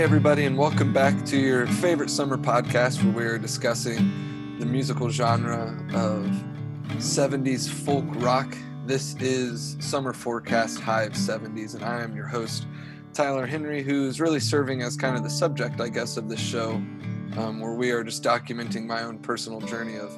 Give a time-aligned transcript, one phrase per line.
[0.00, 5.78] Everybody, and welcome back to your favorite summer podcast where we're discussing the musical genre
[5.92, 6.24] of
[6.96, 8.56] 70s folk rock.
[8.86, 12.66] This is Summer Forecast Hive 70s, and I am your host,
[13.12, 16.82] Tyler Henry, who's really serving as kind of the subject, I guess, of this show,
[17.36, 20.16] um, where we are just documenting my own personal journey of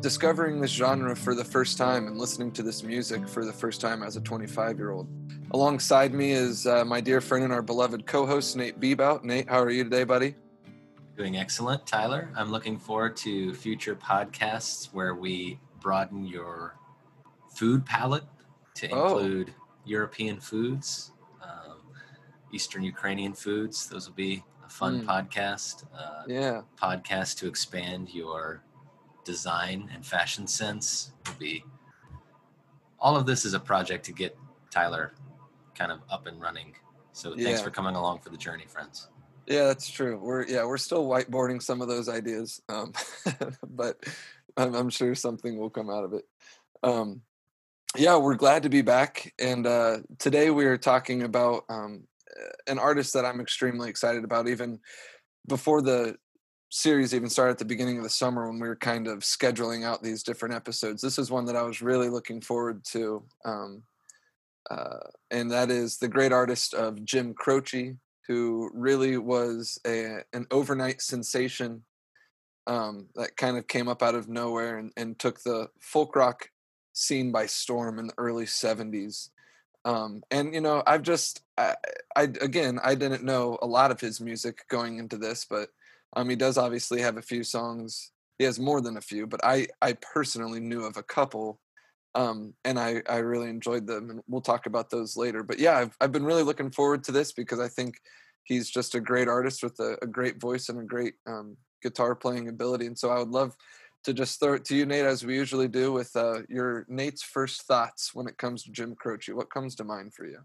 [0.00, 3.80] discovering this genre for the first time and listening to this music for the first
[3.80, 5.08] time as a 25 year old.
[5.52, 9.24] Alongside me is uh, my dear friend and our beloved co host, Nate Bebout.
[9.24, 10.34] Nate, how are you today, buddy?
[11.16, 12.30] Doing excellent, Tyler.
[12.34, 16.76] I'm looking forward to future podcasts where we broaden your
[17.54, 18.24] food palette
[18.76, 19.18] to oh.
[19.18, 19.64] include oh.
[19.84, 21.78] European foods, um,
[22.52, 23.88] Eastern Ukrainian foods.
[23.88, 25.06] Those will be a fun mm.
[25.06, 25.84] podcast.
[25.94, 26.62] Uh, yeah.
[26.80, 28.62] Podcast to expand your
[29.30, 31.64] design and fashion sense will be
[32.98, 34.36] all of this is a project to get
[34.70, 35.12] Tyler
[35.74, 36.74] kind of up and running.
[37.12, 37.62] So thanks yeah.
[37.62, 39.08] for coming along for the journey, friends.
[39.46, 40.18] Yeah, that's true.
[40.20, 42.92] We're yeah, we're still whiteboarding some of those ideas, um,
[43.68, 43.96] but
[44.56, 46.24] I'm, I'm, sure something will come out of it.
[46.82, 47.22] Um,
[47.96, 52.04] yeah, we're glad to be back, and uh, today we are talking about um,
[52.68, 54.48] an artist that I'm extremely excited about.
[54.48, 54.78] Even
[55.48, 56.16] before the
[56.70, 59.84] series even started at the beginning of the summer when we were kind of scheduling
[59.84, 61.02] out these different episodes.
[61.02, 63.24] This is one that I was really looking forward to.
[63.44, 63.82] Um,
[64.70, 65.00] uh,
[65.32, 67.96] and that is the great artist of Jim Croce,
[68.28, 71.82] who really was a, an overnight sensation
[72.68, 76.50] um, that kind of came up out of nowhere and, and, took the folk rock
[76.92, 79.30] scene by storm in the early 70s.
[79.84, 81.74] Um, and you know, I've just, I,
[82.14, 85.70] I again, I didn't know a lot of his music going into this, but
[86.14, 88.10] um, he does obviously have a few songs.
[88.38, 91.60] He has more than a few, but I I personally knew of a couple,
[92.14, 95.42] um, and I I really enjoyed them, and we'll talk about those later.
[95.42, 97.96] But yeah, I've I've been really looking forward to this because I think
[98.44, 102.14] he's just a great artist with a, a great voice and a great um, guitar
[102.14, 103.54] playing ability, and so I would love
[104.04, 107.22] to just throw it to you, Nate, as we usually do, with uh, your Nate's
[107.22, 109.32] first thoughts when it comes to Jim Croce.
[109.32, 110.38] What comes to mind for you?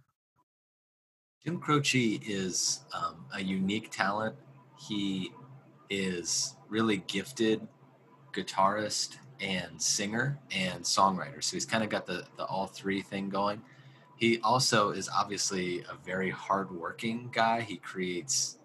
[1.43, 4.35] Jim Croce is um, a unique talent.
[4.77, 5.31] He
[5.89, 7.67] is really gifted
[8.33, 11.43] guitarist and singer and songwriter.
[11.43, 13.61] So he's kind of got the, the all three thing going.
[14.17, 17.61] He also is obviously a very hardworking guy.
[17.61, 18.57] He creates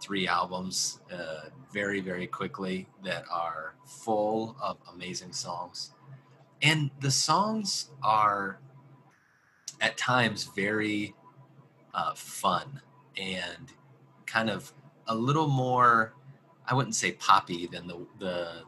[0.00, 5.92] three albums uh, very, very quickly that are full of amazing songs.
[6.60, 8.60] And the songs are
[9.80, 11.14] at times very
[11.94, 12.80] uh, fun
[13.16, 13.72] and
[14.26, 14.72] kind of
[15.06, 16.14] a little more
[16.66, 18.62] I wouldn't say poppy than the the.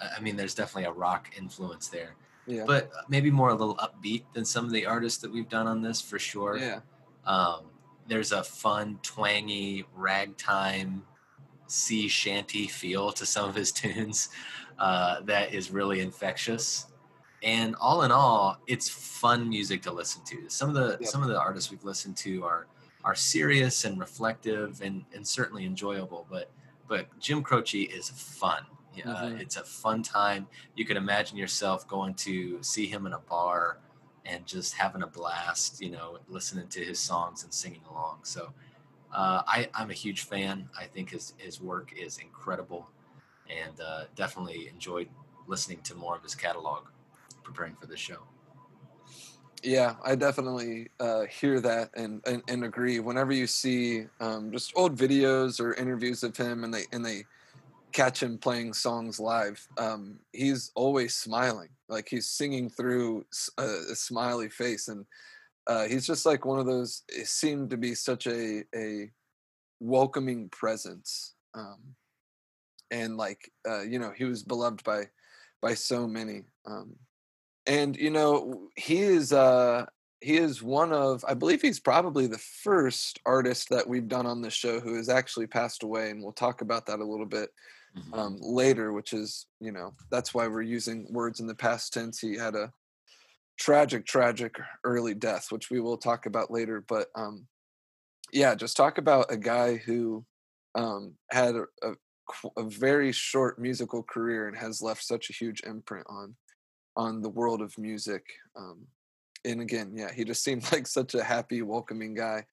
[0.00, 2.64] I mean, there's definitely a rock influence there, yeah.
[2.66, 5.82] but maybe more a little upbeat than some of the artists that we've done on
[5.82, 6.58] this for sure.
[6.58, 6.80] Yeah.
[7.24, 7.70] Um,
[8.06, 11.04] there's a fun, twangy ragtime
[11.66, 14.28] sea shanty feel to some of his tunes
[14.78, 16.86] uh, that is really infectious.
[17.42, 20.48] And all in all, it's fun music to listen to.
[20.48, 22.66] Some of the some of the artists we've listened to are
[23.04, 26.50] are serious and reflective and, and certainly enjoyable, but
[26.88, 28.64] but Jim Croce is fun.
[29.04, 29.38] Uh, mm-hmm.
[29.38, 30.46] It's a fun time.
[30.76, 33.78] You can imagine yourself going to see him in a bar
[34.24, 38.20] and just having a blast, you know, listening to his songs and singing along.
[38.22, 38.52] So
[39.12, 40.68] uh, I, I'm a huge fan.
[40.78, 42.88] I think his, his work is incredible
[43.48, 45.08] and uh, definitely enjoyed
[45.46, 46.86] listening to more of his catalog
[47.42, 48.20] preparing for this show.
[49.64, 53.00] Yeah, I definitely uh, hear that and, and, and agree.
[53.00, 57.24] Whenever you see um, just old videos or interviews of him, and they and they
[57.92, 63.24] catch him playing songs live, um, he's always smiling, like he's singing through
[63.56, 65.06] a, a smiley face, and
[65.66, 67.02] uh, he's just like one of those.
[67.08, 69.10] It seemed to be such a a
[69.80, 71.78] welcoming presence, um,
[72.90, 75.04] and like uh, you know, he was beloved by
[75.62, 76.42] by so many.
[76.66, 76.96] Um,
[77.66, 79.84] and you know he is uh
[80.20, 84.42] he is one of i believe he's probably the first artist that we've done on
[84.42, 87.50] this show who has actually passed away and we'll talk about that a little bit
[87.96, 88.14] mm-hmm.
[88.14, 92.18] um, later which is you know that's why we're using words in the past tense
[92.18, 92.72] he had a
[93.58, 97.46] tragic tragic early death which we will talk about later but um
[98.32, 100.24] yeah just talk about a guy who
[100.74, 101.92] um had a, a,
[102.56, 106.34] a very short musical career and has left such a huge imprint on
[106.96, 108.24] on the world of music.
[108.56, 108.86] Um,
[109.44, 112.46] and again, yeah, he just seemed like such a happy, welcoming guy.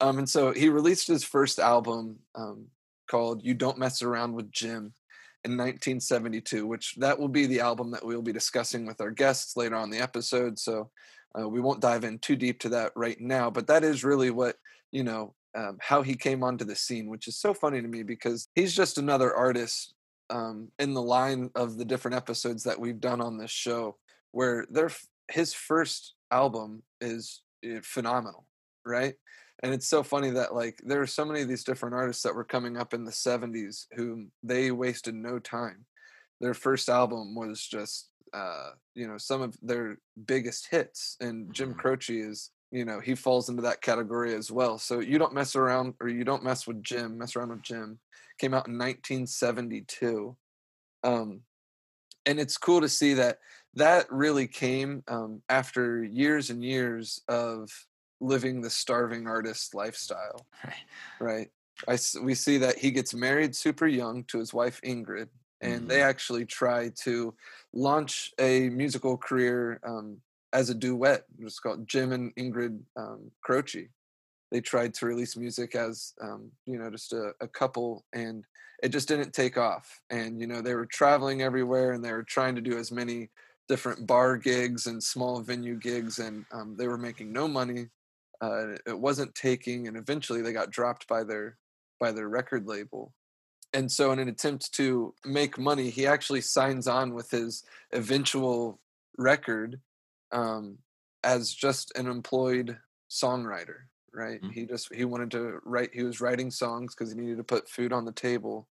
[0.00, 2.66] Um, and so he released his first album um,
[3.08, 4.92] called "You Don't Mess Around with Jim"
[5.44, 9.56] in 1972, which that will be the album that we'll be discussing with our guests
[9.56, 10.58] later on the episode.
[10.58, 10.90] So
[11.38, 14.30] uh, we won't dive in too deep to that right now, but that is really
[14.30, 14.56] what
[14.90, 18.02] you know um, how he came onto the scene, which is so funny to me
[18.02, 19.94] because he's just another artist
[20.30, 23.96] um, in the line of the different episodes that we've done on this show,
[24.32, 24.90] where their
[25.30, 28.46] his first album is eh, phenomenal,
[28.84, 29.14] right?
[29.62, 32.34] And it's so funny that like there are so many of these different artists that
[32.34, 35.84] were coming up in the 70s who they wasted no time.
[36.40, 41.16] Their first album was just uh, you know, some of their biggest hits.
[41.20, 41.78] And Jim Mhm.
[41.78, 44.78] Croce is, you know, he falls into that category as well.
[44.78, 47.98] So you don't mess around or you don't mess with Jim, mess around with Jim.
[48.38, 50.36] Came out in 1972.
[51.02, 51.40] Um,
[52.26, 53.38] and it's cool to see that
[53.74, 57.70] that really came um, after years and years of
[58.20, 60.74] living the starving artist lifestyle Right.
[61.20, 61.50] right
[61.86, 65.28] I, we see that he gets married super young to his wife ingrid
[65.60, 67.34] and they actually try to
[67.72, 70.18] launch a musical career um,
[70.52, 73.88] as a duet it's called jim and ingrid um, croce.
[74.50, 78.44] They tried to release music as um, you know just a, a couple and
[78.82, 82.22] it just didn't take off and you know they were traveling everywhere and they were
[82.22, 83.28] trying to do as many
[83.68, 87.88] different bar gigs and small venue gigs and um, they were making no money
[88.40, 91.56] uh, it wasn't taking and eventually they got dropped by their
[91.98, 93.12] by their record label.
[93.74, 98.80] And so in an attempt to make money he actually signs on with his eventual
[99.16, 99.80] record
[100.32, 100.78] um,
[101.24, 102.76] as just an employed
[103.10, 103.76] songwriter
[104.12, 104.52] right Mm.
[104.52, 107.68] he just he wanted to write he was writing songs because he needed to put
[107.68, 108.68] food on the table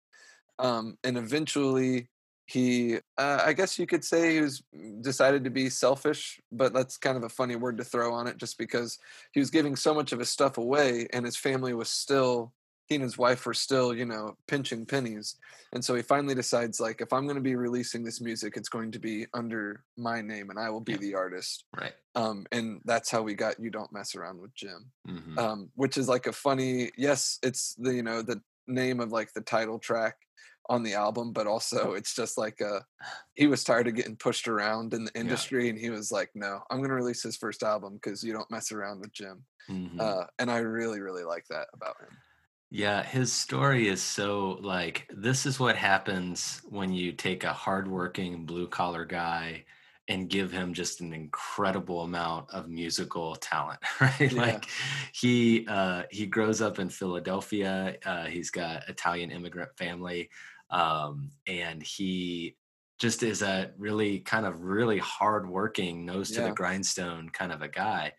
[0.60, 2.10] um, and eventually
[2.48, 4.64] he uh, i guess you could say he was
[5.02, 8.38] decided to be selfish but that's kind of a funny word to throw on it
[8.38, 9.00] just because
[9.34, 12.54] he was giving so much of his stuff away and his family was still
[12.88, 15.36] he and his wife were still you know pinching pennies
[15.74, 18.70] and so he finally decides like if i'm going to be releasing this music it's
[18.70, 20.98] going to be under my name and i will be Yeah.
[21.00, 21.94] the artist Right.
[22.16, 25.38] um, and that's how we got you don't mess around with jim Mhm.
[25.38, 29.32] um, which is like a funny yes it's the you know the name of like
[29.34, 30.16] the title track
[30.68, 32.80] on the album but also it's just like uh
[33.36, 36.60] he was tired of getting pushed around in the industry and he was like no
[36.72, 40.00] i'm going to release his first album because you don't mess around with jim Mhm.
[40.00, 42.10] uh, and i really really like that about him
[42.72, 48.46] Yeah, his story is so like this is what happens when you take a hardworking
[48.46, 49.66] blue collar guy
[50.08, 54.32] and give him just an incredible amount of musical talent, right?
[54.32, 54.36] Yeah.
[54.36, 54.70] Like
[55.14, 57.98] he uh he grows up in Philadelphia.
[58.06, 60.30] Uh he's got Italian immigrant family.
[60.70, 62.58] Um and he
[62.98, 66.42] just is a really kind of really hardworking, nose to Yeah.
[66.42, 68.14] the grindstone kind of a guy.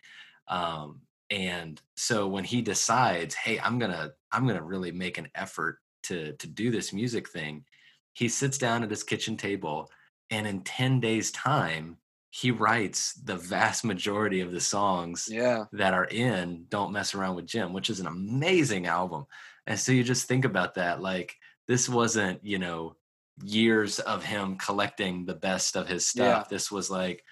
[0.49, 5.79] Um and so when he decides hey i'm gonna i'm gonna really make an effort
[6.03, 7.65] to to do this music thing
[8.13, 9.91] he sits down at his kitchen table
[10.31, 11.97] and in 10 days time
[12.31, 17.35] he writes the vast majority of the songs yeah that are in don't mess around
[17.35, 19.25] with jim which is an amazing album
[19.67, 21.35] and so you just think about that like
[21.67, 22.95] this wasn't you know
[23.43, 26.45] years of him collecting the best of his stuff Yeah.
[26.49, 27.23] this was like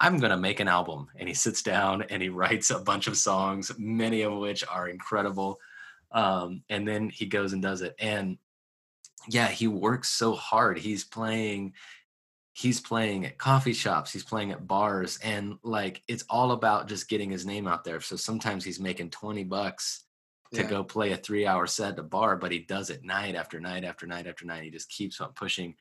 [0.00, 1.08] I'm going to make an album.
[1.16, 4.88] And he sits down and he writes a bunch of songs, many of which are
[4.88, 5.60] incredible.
[6.10, 7.94] Um, and then he goes and does it.
[7.98, 8.38] And
[9.28, 10.78] yeah, he works so hard.
[10.78, 11.74] He's playing,
[12.52, 17.08] he's playing at coffee shops, he's playing at bars, and like it's all about just
[17.08, 18.00] getting his name out there.
[18.00, 20.04] So sometimes he's making 20 bucks
[20.54, 20.68] to yeah.
[20.68, 23.60] go play a three hour set at a bar, but he does it night after
[23.60, 24.64] night after night after night.
[24.64, 25.76] He just keeps on pushing.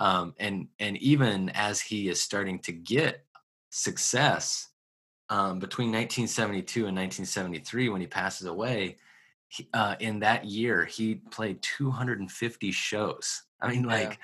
[0.00, 3.24] Um, and and even as he is starting to get
[3.70, 4.68] success
[5.30, 8.96] um, between 1972 and 1973 when he passes away
[9.48, 13.88] he, uh, in that year he played 250 shows i mean Yeah.
[13.88, 14.18] like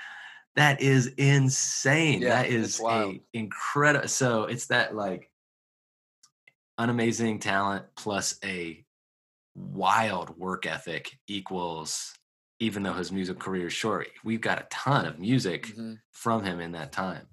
[0.56, 5.30] that is insane Yeah, that is a incredible so it's that like
[6.78, 8.84] unamazing talent plus a
[9.54, 12.14] wild work ethic equals
[12.60, 16.00] even though his music career is short we've got a ton of music Mhm.
[16.12, 17.28] from him in that time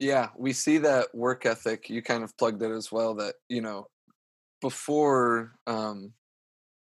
[0.00, 1.90] Yeah, we see that work ethic.
[1.90, 3.14] You kind of plugged it as well.
[3.16, 3.86] That you know,
[4.62, 6.14] before um,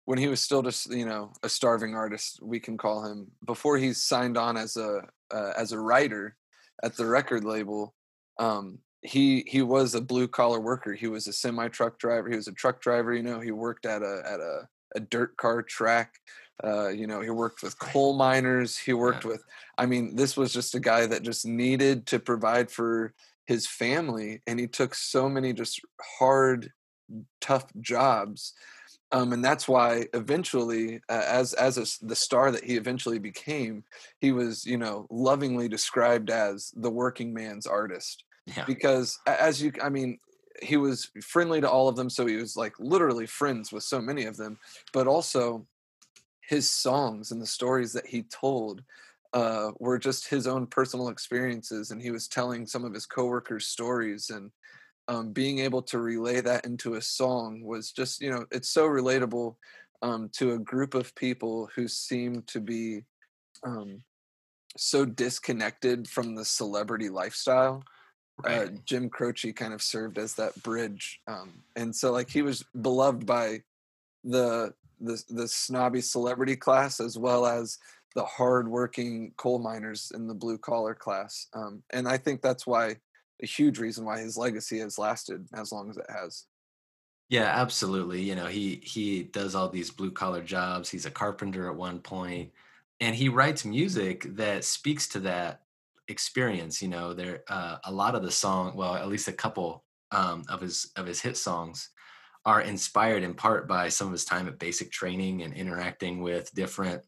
[0.05, 3.27] when he was still just you know a starving artist, we can call him.
[3.45, 6.37] Before he signed on as a uh, as a writer
[6.83, 7.93] at the record label,
[8.39, 10.93] um, he he was a blue collar worker.
[10.93, 12.29] He was a semi truck driver.
[12.29, 13.13] He was a truck driver.
[13.13, 16.13] You know, he worked at a at a, a dirt car track.
[16.63, 18.77] Uh, you know, he worked with coal miners.
[18.77, 19.43] He worked with
[19.77, 23.13] I mean, this was just a guy that just needed to provide for
[23.45, 25.81] his family, and he took so many just
[26.19, 26.71] hard,
[27.39, 28.53] tough jobs.
[29.13, 33.83] Um, and that's why eventually, uh, as as a the star that he eventually became,
[34.19, 39.71] he was, you know, lovingly described as the working man's artist yeah because as you
[39.83, 40.17] i mean
[40.61, 44.01] he was friendly to all of them so he was like literally friends with so
[44.01, 44.57] many of them
[44.93, 45.65] but also
[46.51, 48.83] his songs and the stories that he told
[49.31, 53.67] uh, were just his own personal experiences and he was telling some of his coworkers
[53.67, 54.51] stories and
[55.07, 58.85] um, being able to relay that into a song was just you know it's so
[58.85, 59.55] relatable
[60.01, 63.05] um, to a group of people who seem to be
[63.65, 64.03] um,
[64.75, 67.81] so disconnected from the celebrity lifestyle
[68.45, 68.67] uh, right.
[68.67, 72.65] uh, jim croce kind of served as that bridge um, and so like he was
[72.81, 73.61] beloved by
[74.25, 77.77] the the the snobby celebrity class as well as
[78.15, 82.95] the hardworking coal miners in the blue collar class um, and i think that's why
[83.41, 86.45] a huge reason why his legacy has lasted as long as it has.
[87.29, 91.69] Yeah absolutely you know he he does all these blue collar jobs he's a carpenter
[91.69, 92.51] at one point
[92.99, 95.61] and he writes music that speaks to that
[96.09, 99.85] experience you know there uh, a lot of the song well at least a couple
[100.11, 101.89] um, of his of his hit songs
[102.45, 106.53] are inspired in part by some of his time at basic training and interacting with
[106.53, 107.03] different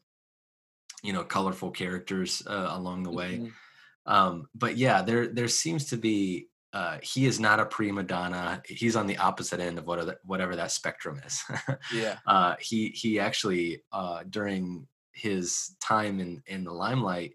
[1.02, 4.12] you know colorful characters uh, along the way mm-hmm.
[4.12, 8.60] um, but yeah there there seems to be uh, he is not a prima donna.
[8.66, 11.40] He's on the opposite end of whatever whatever that spectrum is.
[11.94, 12.18] yeah.
[12.26, 17.34] Uh, he he actually uh, during his time in in the limelight,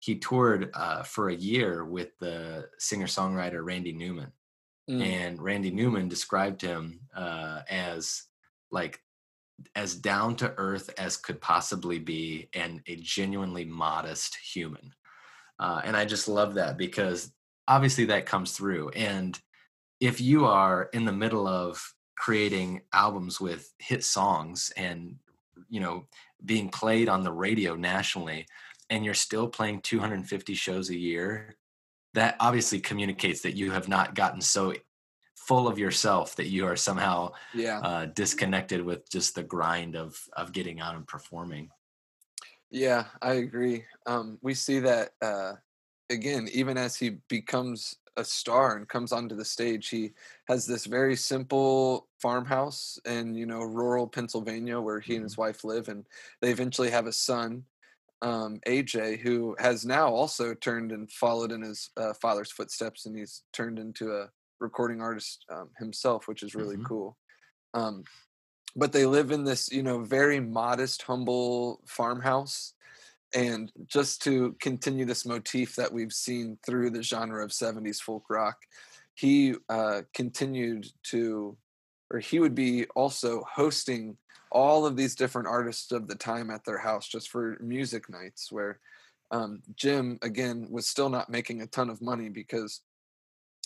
[0.00, 4.32] he toured uh, for a year with the singer songwriter Randy Newman,
[4.90, 5.02] mm.
[5.02, 8.24] and Randy Newman described him uh, as
[8.70, 9.00] like
[9.74, 14.94] as down to earth as could possibly be, and a genuinely modest human.
[15.58, 17.32] Uh, and I just love that because
[17.68, 18.88] obviously that comes through.
[18.90, 19.38] And
[20.00, 21.82] if you are in the middle of
[22.16, 25.16] creating albums with hit songs and
[25.68, 26.04] you know
[26.44, 28.46] being played on the radio nationally
[28.90, 31.56] and you're still playing 250 shows a year
[32.14, 34.74] that obviously communicates that you have not gotten so
[35.36, 37.80] full of yourself that you are somehow yeah.
[37.80, 41.68] uh, disconnected with just the grind of of getting out and performing
[42.70, 45.52] yeah i agree um, we see that uh,
[46.10, 50.12] again even as he becomes a star and comes onto the stage he
[50.46, 55.42] has this very simple farmhouse in you know rural pennsylvania where he and his mm-hmm.
[55.42, 56.04] wife live and
[56.40, 57.64] they eventually have a son
[58.22, 63.16] um, aj who has now also turned and followed in his uh, father's footsteps and
[63.16, 64.28] he's turned into a
[64.60, 66.84] recording artist um, himself which is really mm-hmm.
[66.86, 67.16] cool
[67.74, 68.04] um,
[68.76, 72.74] but they live in this you know very modest humble farmhouse
[73.32, 78.24] and just to continue this motif that we've seen through the genre of 70s folk
[78.28, 78.58] rock
[79.14, 81.56] he uh, continued to
[82.12, 84.16] or he would be also hosting
[84.50, 88.50] all of these different artists of the time at their house just for music nights
[88.50, 88.78] where
[89.30, 92.80] um, jim again was still not making a ton of money because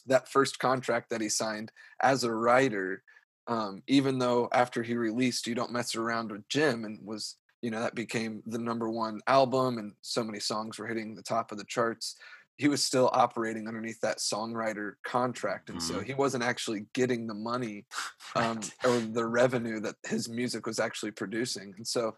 [0.06, 1.72] that first contract that he signed
[2.02, 3.02] as a writer
[3.46, 7.70] um, even though after he released you don't mess around with jim and was you
[7.70, 11.50] know that became the number one album and so many songs were hitting the top
[11.50, 12.16] of the charts
[12.56, 15.94] he was still operating underneath that songwriter contract and mm-hmm.
[15.94, 17.84] so he wasn't actually getting the money
[18.36, 22.16] um, or the revenue that his music was actually producing and so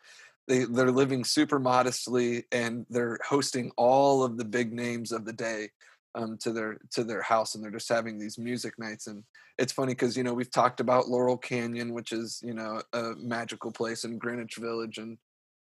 [0.49, 5.33] they, they're living super modestly and they're hosting all of the big names of the
[5.33, 5.69] day
[6.15, 9.25] um, to their to their house and they're just having these music nights and
[9.59, 13.13] it's funny because you know we've talked about laurel canyon which is you know a
[13.19, 15.19] magical place in greenwich village and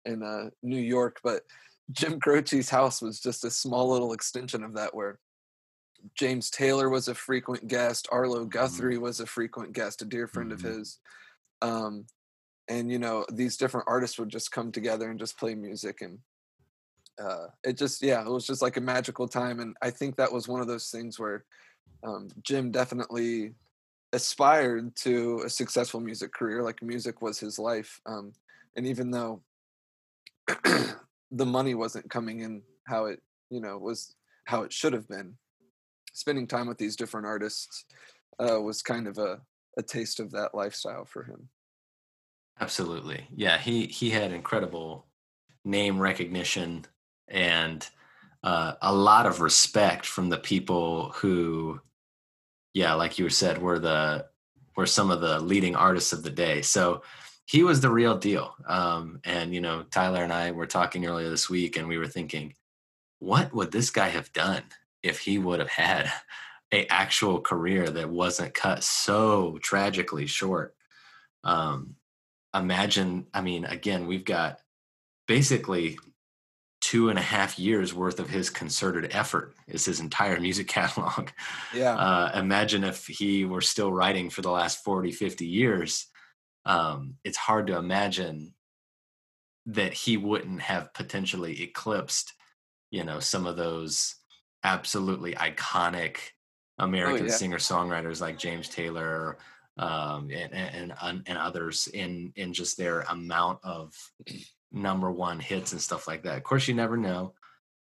[0.05, 1.43] in uh, New York, but
[1.91, 5.19] Jim Croce's house was just a small little extension of that where
[6.15, 8.49] James Taylor was a frequent guest, Arlo mm-hmm.
[8.49, 10.67] Guthrie was a frequent guest, a dear friend mm-hmm.
[10.67, 10.99] of his.
[11.61, 12.05] Um,
[12.67, 16.19] and you know, these different artists would just come together and just play music and
[17.21, 20.31] uh, it just yeah, it was just like a magical time and I think that
[20.31, 21.45] was one of those things where
[22.03, 23.53] um, Jim definitely
[24.13, 28.31] aspired to a successful music career like music was his life um,
[28.75, 29.41] and even though
[31.33, 35.35] the money wasn't coming in how it you know was how it should have been.
[36.13, 37.85] Spending time with these different artists
[38.39, 39.41] uh, was kind of a,
[39.77, 41.49] a taste of that lifestyle for him.
[42.59, 43.27] Absolutely.
[43.35, 45.07] Yeah he he had incredible
[45.65, 46.85] name recognition
[47.27, 47.87] and
[48.43, 51.79] uh, a lot of respect from the people who
[52.73, 54.25] yeah like you said were the
[54.75, 56.61] were some of the leading artists of the day.
[56.61, 57.03] So
[57.45, 58.55] he was the real deal.
[58.65, 62.07] Um, and you know, Tyler and I were talking earlier this week, and we were
[62.07, 62.53] thinking,
[63.19, 64.63] what would this guy have done
[65.01, 66.11] if he would have had
[66.71, 70.75] a actual career that wasn't cut so tragically short?
[71.43, 71.95] Um,
[72.53, 74.59] imagine, I mean, again, we've got
[75.27, 75.97] basically
[76.83, 81.29] two and a half years worth of his concerted effort is his entire music catalog.
[81.73, 81.95] Yeah.
[81.95, 86.07] Uh, imagine if he were still writing for the last 40, 50 years.
[86.65, 88.55] Um, it's hard to imagine
[89.65, 92.33] that he wouldn't have potentially eclipsed,
[92.91, 94.15] you know, some of those
[94.63, 96.17] absolutely iconic
[96.77, 97.35] American Oh, yeah.
[97.35, 99.37] singer songwriters like James Taylor
[99.77, 103.93] um, and, and and and others in in just their amount of
[104.71, 106.37] number one hits and stuff like that.
[106.37, 107.33] Of course, you never know.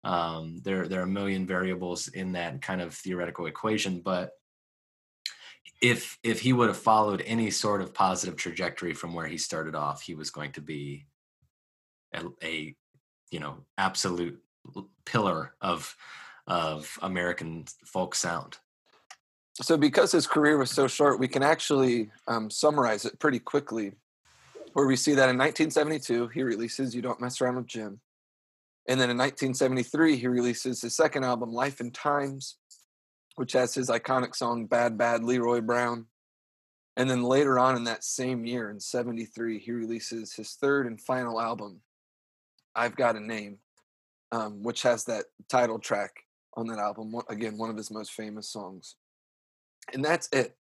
[0.04, 4.32] Um, there there are a million variables in that kind of theoretical equation, but
[5.80, 9.74] if if he would have followed any sort of positive trajectory from where he started
[9.74, 11.06] off, he was going to be
[12.12, 12.76] a, a
[13.30, 14.40] you know absolute
[15.04, 15.94] pillar of
[16.46, 18.58] of American folk sound.
[19.60, 23.92] So, because his career was so short, we can actually um, summarize it pretty quickly.
[24.72, 28.00] Where we see that in 1972, he releases You Don't Mess Around with Jim.
[28.86, 32.57] And then in 1973, he releases his second album, Life and Times,
[33.38, 36.06] which has his iconic song Bad Bad Leroy Brown.
[36.96, 41.00] And then later on in that same year, in 73, he releases his third and
[41.00, 41.80] final album,
[42.74, 43.58] I've Got a Name,
[44.32, 46.10] um, which has that title track
[46.54, 47.14] on that album.
[47.28, 48.96] Again, one of his most famous songs.
[49.94, 50.56] And that's it.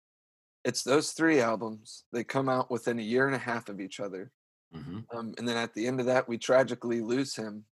[0.64, 2.04] It's those three albums.
[2.12, 4.30] They come out within a year and a half of each other.
[4.72, 7.64] hmm Um, and then at the end of that, we tragically lose him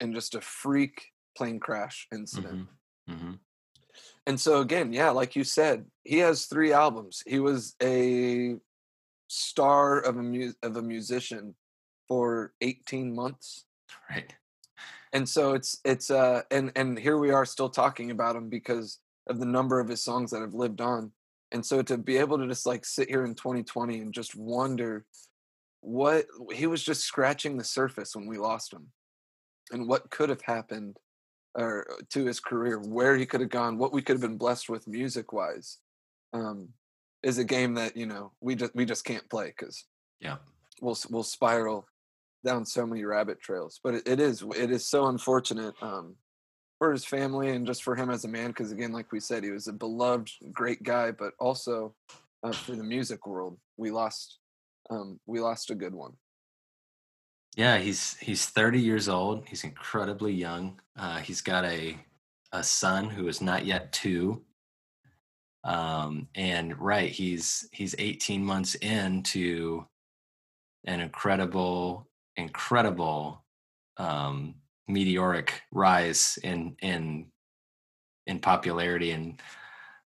[0.00, 2.68] in just a freak plane crash incident.
[3.08, 3.32] hmm hmm
[4.26, 7.22] And so again, yeah, like you said, he has three albums.
[7.26, 8.56] He was a
[9.28, 11.54] star of a mu- of a musician
[12.08, 13.64] for 18 months.
[14.10, 14.34] Right.
[15.12, 18.98] And so it's it's uh and and here we are still talking about him because
[19.26, 21.12] of the number of his songs that have lived on.
[21.50, 25.04] And so to be able to just like sit here in 2020 and just wonder
[25.80, 28.88] what he was just scratching the surface when we lost him
[29.70, 30.96] and what could have happened
[31.54, 34.38] or uh, to his career, where he could have gone, what we could have been
[34.38, 35.78] blessed with music wise,
[36.32, 36.68] um,
[37.22, 39.84] is a game that you know we just we just can't play because
[40.20, 40.36] Yeah.
[40.80, 41.86] we'll we'll spiral
[42.44, 43.80] down so many rabbit trails.
[43.82, 46.16] But it, it is it is so unfortunate um,
[46.78, 49.44] for his family and just for him as a man because again, like we said,
[49.44, 51.94] he was a beloved, great guy, but also
[52.42, 54.38] uh, for the music world, we lost
[54.90, 56.12] um, we lost a good one.
[57.56, 59.46] Yeah, he's he's 30 years old.
[59.46, 60.80] He's incredibly young.
[60.96, 61.98] Uh, he's got a
[62.52, 64.42] a son who is not yet two.
[65.64, 69.86] Um, and right, he's he's 18 months into
[70.86, 73.44] an incredible, incredible
[73.98, 74.56] um,
[74.88, 77.26] meteoric rise in in
[78.26, 79.40] in popularity and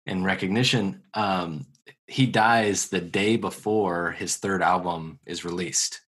[0.06, 1.04] in recognition.
[1.14, 1.68] Um,
[2.08, 6.03] he dies the day before his third album is released.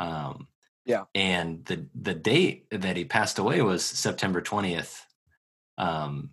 [0.00, 0.48] Um,
[0.86, 1.04] Yeah.
[1.14, 5.06] and the the date that he passed away was September twentieth,
[5.78, 6.30] um,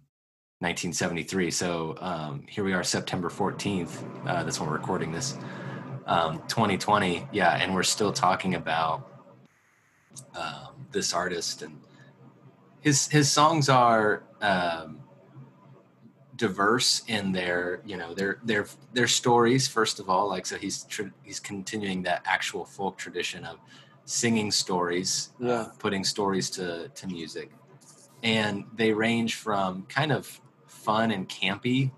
[0.61, 1.51] nineteen seventy three.
[1.51, 4.03] So um, here we are, September fourteenth.
[4.25, 5.37] Uh, that's when we're recording this,
[6.07, 7.27] um, twenty twenty.
[7.33, 9.23] Yeah, and we're still talking about
[10.35, 11.79] um, this artist and
[12.81, 15.01] his his songs are um,
[16.37, 20.83] diverse in their you know their their their stories first of all like so he's
[20.83, 23.57] tr- he's continuing that actual folk tradition of
[24.05, 25.65] singing stories uh, Yeah.
[25.79, 27.51] putting stories to to music
[28.23, 31.91] and they range from kind of fun and campy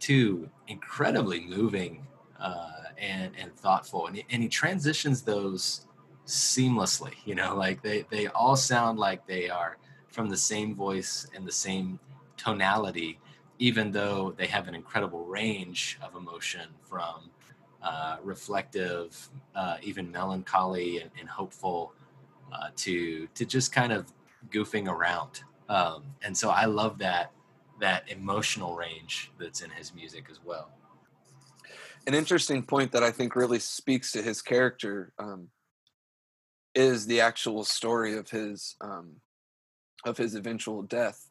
[0.00, 2.06] to incredibly moving
[2.38, 5.86] uh, and and thoughtful and, he- and he transitions those
[6.26, 9.78] seamlessly you know like they they all sound like they are
[10.08, 11.98] from the same voice and the same
[12.36, 13.18] tonality
[13.58, 17.30] even though they have an incredible range of emotion from
[17.82, 21.92] uh, reflective, uh, even melancholy and, and hopeful,
[22.52, 24.12] uh, to to just kind of
[24.50, 25.42] goofing around.
[25.68, 27.32] Um, and so I love that
[27.80, 30.70] that emotional range that's in his music as well.
[32.06, 35.48] An interesting point that I think really speaks to his character um,
[36.74, 39.16] is the actual story of his um,
[40.04, 41.28] of his eventual death.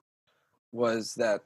[0.71, 1.41] Was that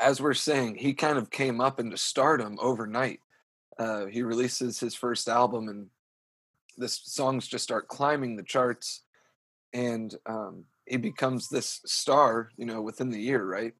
[0.00, 3.20] as we're saying, he kind of came up into stardom overnight.
[3.78, 5.86] Uh, he releases his first album, and
[6.76, 9.02] the songs just start climbing the charts,
[9.72, 13.74] and um, he becomes this star, you know, within the year, right?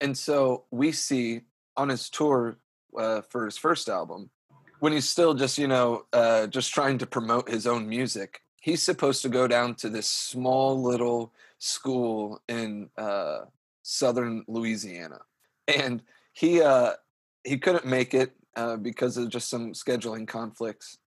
[0.00, 1.42] And so we see
[1.76, 2.58] on his tour
[2.96, 4.30] uh, for his first album,
[4.80, 8.82] when he's still just, you know, uh, just trying to promote his own music, he's
[8.82, 13.40] supposed to go down to this small little school in uh,
[13.82, 15.18] southern Louisiana
[15.68, 16.92] and he uh
[17.44, 20.98] he couldn't make it uh, because of just some scheduling conflicts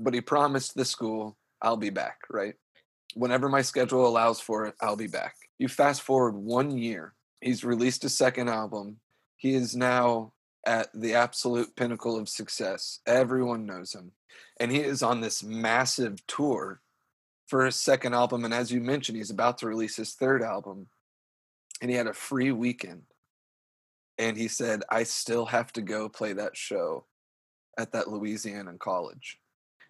[0.00, 2.54] but he promised the school i'll be back right
[3.14, 5.34] Whenever my schedule allows for it, I'll be back.
[5.58, 8.98] You fast forward one year, he's released a second album.
[9.36, 10.32] He is now
[10.66, 13.00] at the absolute pinnacle of success.
[13.06, 14.12] Everyone knows him.
[14.60, 16.80] And he is on this massive tour
[17.46, 18.44] for his second album.
[18.44, 20.88] And as you mentioned, he's about to release his third album.
[21.80, 23.02] And he had a free weekend.
[24.18, 27.04] And he said, I still have to go play that show
[27.78, 29.38] at that Louisiana college.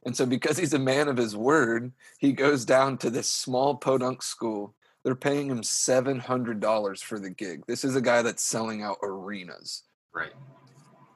[0.05, 3.75] And so, because he's a man of his word, he goes down to this small
[3.75, 4.75] podunk school.
[5.03, 7.64] They're paying him $700 for the gig.
[7.67, 9.85] This is a guy that's selling out arenas.
[10.12, 10.33] Right.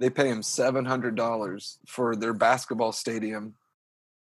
[0.01, 3.55] They pay him $700 for their basketball stadium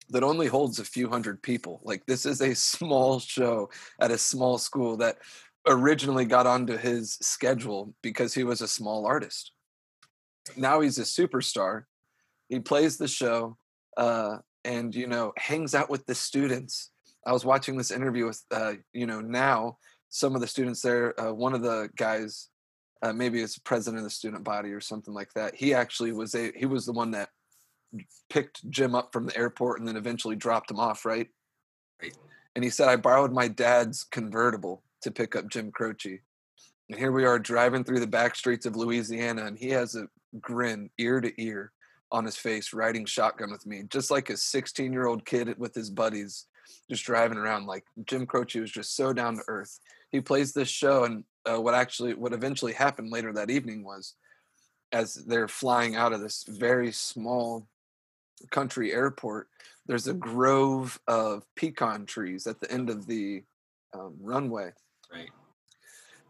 [0.10, 1.82] that only holds a few hundred people.
[1.84, 3.70] Like, this is a small show
[4.00, 5.18] at a small school that
[5.68, 9.52] originally got onto his schedule because he was a small artist.
[10.56, 11.84] Now he's a superstar.
[12.50, 13.58] He plays the show.
[13.96, 16.92] Uh, and you know hangs out with the students
[17.26, 19.78] i was watching this interview with uh, you know now
[20.10, 22.50] some of the students there uh, one of the guys
[23.02, 26.36] uh, maybe it's president of the student body or something like that he actually was
[26.36, 27.30] a he was the one that
[28.30, 31.30] picked jim up from the airport and then eventually dropped him off right
[32.02, 32.16] right
[32.56, 36.22] and he said i borrowed my dad's convertible to pick up jim croce
[36.90, 40.08] and here we are driving through the back streets of louisiana and he has a
[40.42, 41.72] grin ear to ear
[42.12, 45.76] on his face riding shotgun with me, just like a 16 year old kid with
[45.76, 46.46] his buddies,
[46.90, 47.66] just driving around.
[47.66, 49.80] Like Jim Croce was just so down to earth.
[50.12, 54.14] He plays this show, and uh, what actually, what eventually happened later that evening was,
[54.94, 57.68] as they're flying out of this very small
[58.52, 59.50] country airport,
[59.86, 63.44] there's a grove of pecan trees at the end of the
[63.94, 64.72] um, runway.
[65.12, 65.30] Right.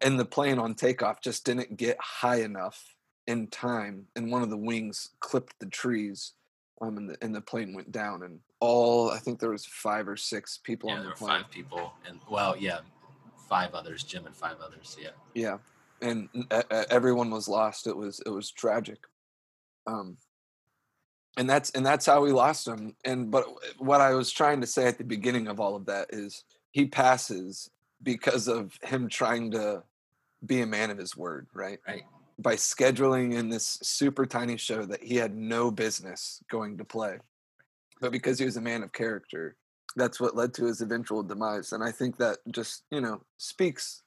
[0.02, 4.50] And the plane on takeoff just didn't get high enough in time, and one of
[4.50, 6.34] the wings clipped the trees,
[6.82, 10.08] um, and the and the plane went down, and all I think there was five
[10.08, 11.42] or six people yeah, on the there were plane.
[11.42, 12.80] five people, and well, yeah,
[13.50, 14.96] five others, Jim and five others.
[15.02, 15.10] Yeah.
[15.34, 15.58] Yeah,
[16.02, 17.88] and uh, everyone was lost.
[17.88, 19.00] It was it was tragic.
[19.88, 20.18] Um,
[21.38, 22.96] and that's and that's how we lost him.
[23.06, 23.46] And but
[23.78, 26.88] what I was trying to say at the beginning of all of that is he
[26.88, 27.70] passes
[28.04, 29.84] because of him trying to
[30.46, 31.80] be a man of his word, right?
[31.88, 32.04] Right
[32.40, 37.18] by scheduling in this super tiny show that he had no business going to play.
[38.00, 39.56] But because he was a man of character,
[39.96, 41.72] that's what led to his eventual demise.
[41.72, 44.04] And I think that just, you know, speaks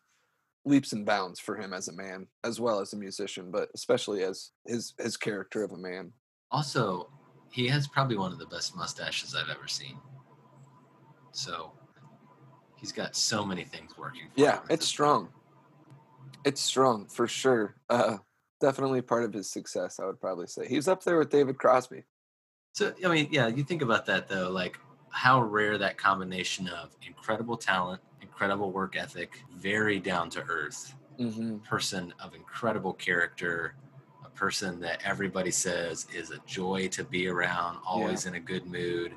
[0.64, 4.22] leaps and bounds for him as a man, as well as a musician, but especially
[4.22, 6.12] as his his character of a man.
[6.52, 7.10] Also,
[7.50, 9.98] he has probably one of the best mustaches I've ever seen.
[11.32, 11.72] So
[12.80, 14.28] he's got so many things working.
[14.36, 15.28] yeah, it's strong.
[16.44, 17.76] It's strong for sure.
[17.90, 18.18] Uh,
[18.60, 20.66] definitely part of his success, I would probably say.
[20.66, 22.04] He's up there with David Crosby.
[22.72, 24.78] So, I mean, yeah, you think about that though, like
[25.10, 31.58] how rare that combination of incredible talent, incredible work ethic, very down to earth mm-hmm.
[31.58, 33.74] person of incredible character,
[34.24, 38.30] a person that everybody says is a joy to be around, always yeah.
[38.30, 39.12] in a good mood.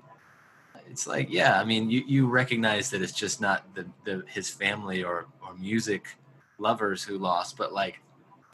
[0.89, 4.49] It's like, yeah, I mean, you, you recognize that it's just not the, the his
[4.49, 6.07] family or, or music
[6.57, 7.99] lovers who lost, but like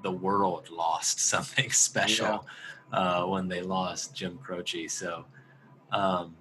[0.04, 2.46] the world lost something special
[2.94, 3.00] yeah.
[3.00, 4.88] uh, when they lost Jim Croce.
[4.88, 5.26] So,
[5.92, 6.36] um,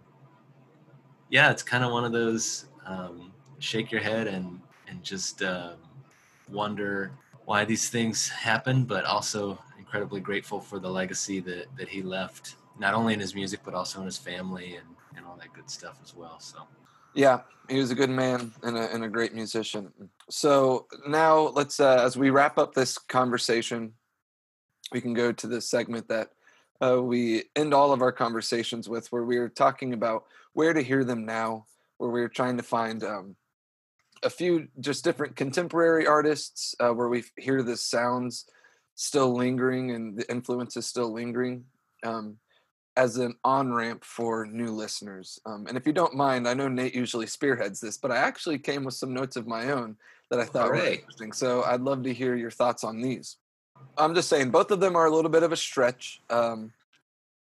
[1.30, 5.74] yeah, it's kind of one of those um, shake your head and and just um,
[6.50, 7.12] wonder
[7.44, 12.56] why these things happen, but also incredibly grateful for the legacy that that he left,
[12.78, 14.86] not only in his music but also in his family and
[15.38, 16.38] that good stuff as well.
[16.40, 16.58] So.
[17.14, 19.92] Yeah, he was a good man and a, and a great musician.
[20.30, 23.94] So now let's, uh, as we wrap up this conversation,
[24.92, 26.30] we can go to the segment that
[26.80, 30.82] uh, we end all of our conversations with, where we are talking about where to
[30.82, 31.66] hear them now,
[31.98, 33.36] where we are trying to find um,
[34.22, 38.46] a few just different contemporary artists uh, where we hear the sounds
[38.94, 41.64] still lingering and the influences still lingering.
[42.04, 42.38] Um,
[42.98, 45.38] as an on ramp for new listeners.
[45.46, 48.58] Um, and if you don't mind, I know Nate usually spearheads this, but I actually
[48.58, 49.96] came with some notes of my own
[50.30, 51.32] that I thought were interesting.
[51.32, 53.36] So I'd love to hear your thoughts on these.
[53.96, 56.72] I'm just saying both of them are a little bit of a stretch, um,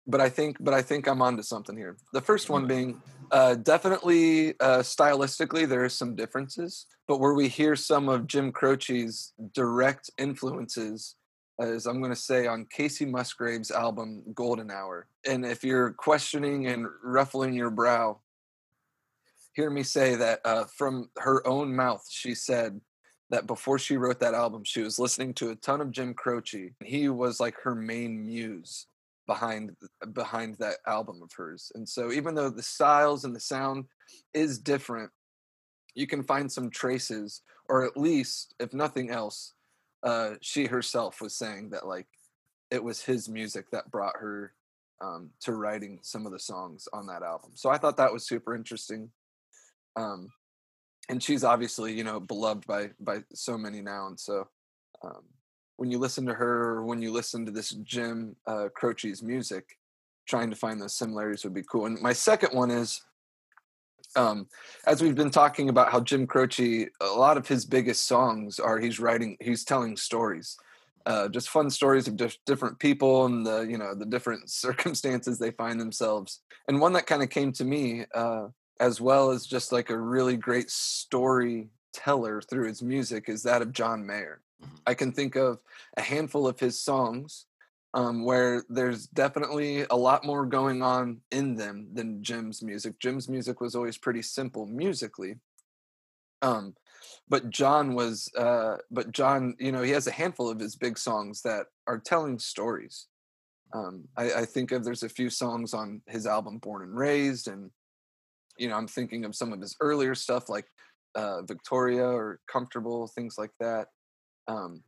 [0.06, 1.98] but I think but I think I'm onto something here.
[2.14, 7.48] The first one being uh, definitely uh, stylistically there are some differences, but where we
[7.48, 11.16] hear some of Jim Croce's direct influences
[11.58, 15.06] as I'm going to say on Kacey Musgraves' album Golden Hour.
[15.26, 18.20] And if you're questioning and ruffling your brow,
[19.54, 22.80] hear me say that uh, from her own mouth, she said
[23.30, 26.72] that before she wrote that album, she was listening to a ton of Jim Croce.
[26.84, 28.86] He was like her main muse
[29.26, 29.76] behind
[30.12, 31.70] behind that album of hers.
[31.74, 33.84] And so even though the styles and the sound
[34.34, 35.10] is different,
[35.94, 39.54] you can find some traces, or at least, if nothing else,
[40.02, 42.06] uh, she herself was saying that like
[42.70, 44.52] it was his music that brought her
[45.02, 47.50] um, to writing some of the songs on that album.
[47.54, 49.10] So I thought that was super interesting.
[49.96, 50.30] Um,
[51.08, 54.48] and she's obviously you know beloved by by so many now, and so
[55.04, 55.22] um,
[55.76, 59.76] when you listen to her, or when you listen to this Jim uh, Croce's music,
[60.26, 61.86] trying to find those similarities would be cool.
[61.86, 63.02] And my second one is
[64.16, 64.48] um,
[64.86, 68.78] as we've been talking about how Jim Croce, a lot of his biggest songs are
[68.78, 70.56] he's writing, he's telling stories,
[71.06, 75.38] uh, just fun stories of diff- different people and the you know the different circumstances
[75.38, 76.40] they find themselves.
[76.68, 78.48] And one that kind of came to me, uh,
[78.80, 83.72] as well as just like a really great storyteller through his music, is that of
[83.72, 84.40] John Mayer.
[84.62, 84.76] Mm-hmm.
[84.86, 85.58] I can think of
[85.96, 87.46] a handful of his songs
[87.94, 92.98] um, where there's definitely a lot more going on in them than Jim's music.
[92.98, 95.36] Jim's music was always pretty simple musically.
[96.40, 96.74] Um,
[97.28, 100.98] but John was, uh, but John, you know, he has a handful of his big
[100.98, 103.08] songs that are telling stories.
[103.74, 107.48] Um, I, I think of there's a few songs on his album Born and Raised,
[107.48, 107.70] and
[108.58, 110.66] you know, I'm thinking of some of his earlier stuff like
[111.14, 113.88] uh, Victoria or Comfortable, things like that.
[114.46, 114.82] Um,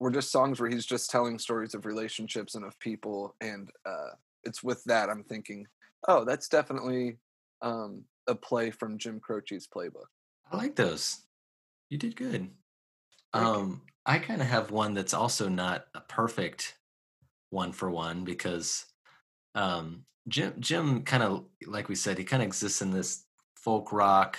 [0.00, 4.10] were just songs where he's just telling stories of relationships and of people and uh,
[4.44, 5.66] it's with that i'm thinking
[6.06, 7.16] oh that's definitely
[7.62, 10.06] um, a play from jim croce's playbook.
[10.50, 11.18] I like those.
[11.90, 12.50] You did good.
[13.34, 16.76] Um, i kind of have one that's also not a perfect
[17.50, 18.86] one for one because
[19.54, 23.24] um, jim jim kind of like we said he kind of exists in this
[23.56, 24.38] folk rock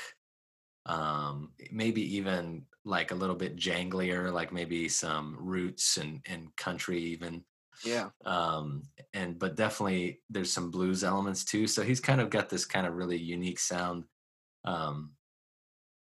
[0.85, 6.99] um, maybe even like a little bit janglier, like maybe some roots and and country
[6.99, 7.43] even.
[7.85, 8.09] Yeah.
[8.25, 11.67] Um, and but definitely there's some blues elements too.
[11.67, 14.03] So he's kind of got this kind of really unique sound.
[14.65, 15.11] Um,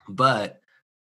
[0.10, 0.60] but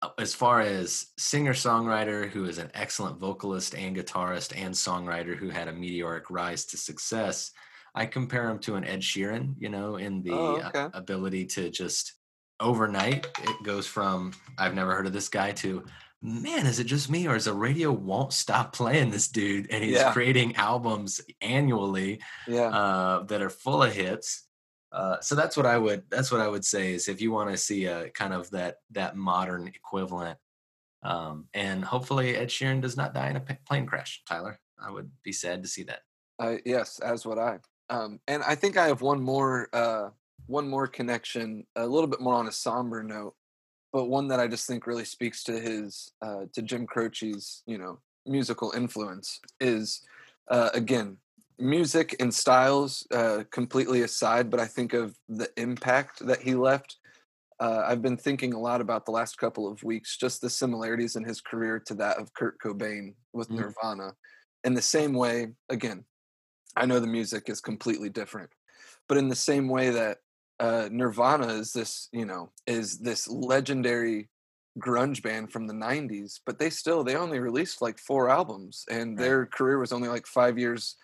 [0.02, 5.36] uh, as far as singer songwriter who is an excellent vocalist and guitarist and songwriter
[5.36, 7.52] who had a meteoric rise to success,
[7.94, 10.88] I compare him to an Ed Sheeran, you know, in the oh, okay.
[10.94, 12.14] ability to just
[12.60, 15.86] overnight it goes from I've never heard of this guy to
[16.22, 19.84] man, is it just me or is the radio won't stop playing this dude and
[19.84, 20.12] he's yeah.
[20.12, 22.70] creating albums annually yeah.
[22.70, 24.48] uh, that are full of hits.
[24.92, 27.52] Uh, so that's what I would that's what I would say is if you want
[27.52, 30.40] to see a kind of that that modern equivalent,
[31.04, 34.24] um, and hopefully Ed Sheeran does not die in a plane crash.
[34.28, 36.02] Tyler, I would be sad to see that.
[36.40, 37.60] Uh, yes, as would I.
[37.90, 40.10] Um, and I think I have one more uh,
[40.48, 43.36] one more connection, a little bit more on a somber note,
[43.94, 47.78] but one that I just think really speaks to his uh, to Jim Croce's you
[47.78, 50.02] know musical influence is
[50.50, 51.18] uh, again
[51.60, 56.98] music and styles uh, completely aside, but I think of the impact that he left.
[57.60, 61.16] Uh, I've been thinking a lot about the last couple of weeks, just the similarities
[61.16, 63.56] in his career to that of Kurt Cobain with mm.
[63.56, 64.14] Nirvana.
[64.64, 66.06] In the same way, again,
[66.76, 68.52] I know the music is completely different,
[69.10, 70.20] but in the same way that
[70.60, 74.30] uh, Nirvana is this, you know, is this legendary
[74.80, 79.18] grunge band from the 90s, but they still they only released like four albums and
[79.18, 79.24] right.
[79.24, 80.96] their career was only like 5 years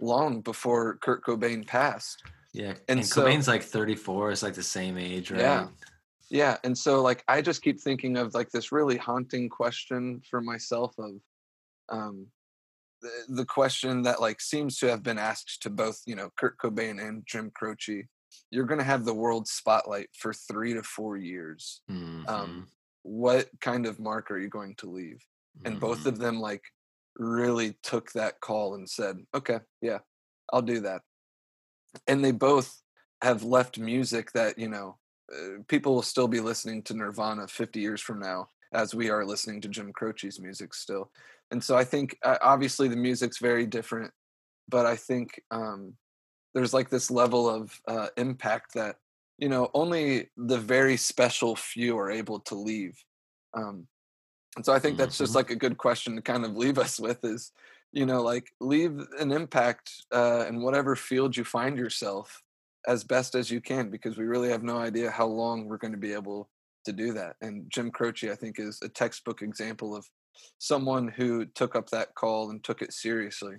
[0.00, 2.22] long before Kurt Cobain passed.
[2.52, 2.74] Yeah.
[2.88, 5.40] And, and so, Cobain's like 34, it's like the same age, right?
[5.40, 5.68] Yeah.
[6.30, 10.42] Yeah, and so like I just keep thinking of like this really haunting question for
[10.42, 11.12] myself of
[11.88, 12.26] um
[13.00, 16.58] the, the question that like seems to have been asked to both, you know, Kurt
[16.58, 18.06] Cobain and Jim Croce
[18.50, 21.82] you're going to have the world spotlight for three to four years.
[21.88, 22.34] Um, mm-hmm.
[22.34, 22.66] Um,
[23.02, 25.24] what kind of mark are you going to leave?
[25.64, 25.86] And mm-hmm.
[25.86, 26.62] both of them like
[27.16, 29.98] really took that call and said, okay, yeah,
[30.52, 31.02] I'll do that.
[32.06, 32.80] And they both
[33.22, 34.98] have left music that, you know,
[35.32, 39.24] uh, people will still be listening to Nirvana 50 years from now as we are
[39.24, 41.10] listening to Jim Croce's music still.
[41.50, 44.12] And so I think uh, obviously the music's very different,
[44.68, 45.94] but I think um,
[46.58, 48.96] there's like this level of uh, impact that
[49.38, 52.98] you know only the very special few are able to leave
[53.54, 53.86] um,
[54.56, 55.38] and so i think that's just mm-hmm.
[55.38, 57.52] like a good question to kind of leave us with is
[57.92, 62.42] you know like leave an impact uh, in whatever field you find yourself
[62.88, 65.92] as best as you can because we really have no idea how long we're going
[65.92, 66.48] to be able
[66.84, 70.04] to do that and jim croce i think is a textbook example of
[70.58, 73.58] someone who took up that call and took it seriously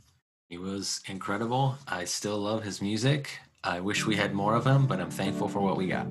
[0.49, 1.77] he was incredible.
[1.87, 3.39] I still love his music.
[3.63, 6.07] I wish we had more of him, but I'm thankful for what we got.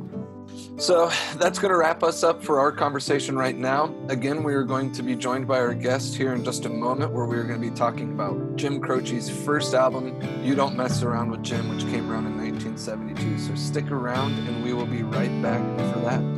[0.77, 3.93] So that's going to wrap us up for our conversation right now.
[4.09, 7.13] Again, we are going to be joined by our guest here in just a moment,
[7.13, 11.03] where we are going to be talking about Jim Croce's first album, You Don't Mess
[11.03, 13.39] Around with Jim, which came around in 1972.
[13.41, 15.61] So stick around, and we will be right back
[15.93, 16.38] for that.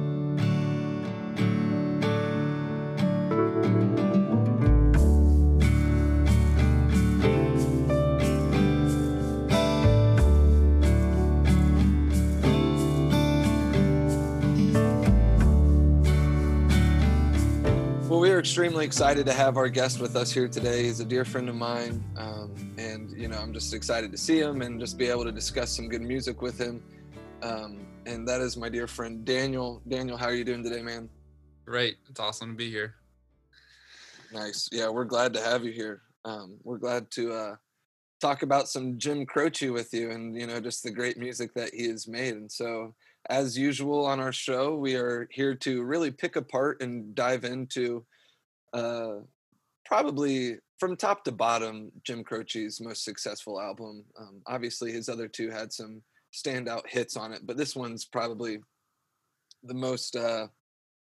[18.51, 20.83] Extremely excited to have our guest with us here today.
[20.83, 24.41] He's a dear friend of mine, um, and you know I'm just excited to see
[24.41, 26.83] him and just be able to discuss some good music with him.
[27.43, 29.83] Um, and that is my dear friend Daniel.
[29.87, 31.09] Daniel, how are you doing today, man?
[31.65, 31.99] Great.
[32.09, 32.97] It's awesome to be here.
[34.33, 34.69] Nice.
[34.73, 36.03] Yeah, we're glad to have you here.
[36.25, 37.57] Um, we're glad to uh,
[38.21, 41.73] talk about some Jim Croce with you, and you know just the great music that
[41.73, 42.35] he has made.
[42.35, 42.97] And so
[43.29, 48.05] as usual on our show, we are here to really pick apart and dive into
[48.73, 49.17] uh,
[49.85, 54.05] probably from top to bottom Jim Croce's most successful album.
[54.19, 56.03] Um, obviously, his other two had some
[56.33, 58.59] standout hits on it, but this one's probably
[59.65, 60.47] the most uh,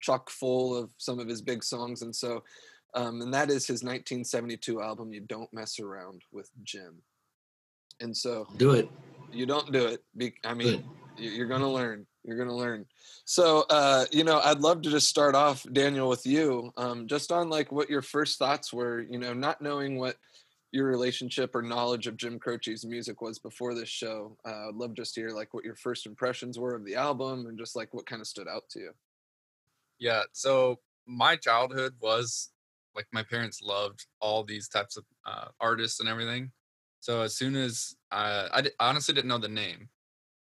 [0.02, 2.04] chock full of some of his big songs.
[2.04, 2.44] And so,
[2.94, 7.02] um, and that is his 1972 album, You Don't Mess Around with Jim.
[8.00, 8.90] And so, do it.
[9.32, 10.04] You don't do it.
[10.16, 10.84] Be, I mean,
[11.18, 12.06] you're going to learn.
[12.26, 12.86] You're going to learn.
[13.26, 17.32] So, uh, you know, I'd love to just start off, Daniel, with you, um, just
[17.32, 19.02] on like what your first thoughts were.
[19.02, 20.18] You know, not knowing what
[20.72, 24.38] your relationship or knowledge of Jim Croce's music was before this show.
[24.46, 27.46] Uh, I'd love just to hear like what your first impressions were of the album
[27.48, 28.92] and just like what kind of stood out to you.
[30.00, 30.24] Yeah.
[30.34, 32.50] So my childhood was
[32.96, 36.52] like my parents loved all these types of uh, artists and everything.
[37.00, 39.90] So as soon as uh, I, I honestly didn't know the name,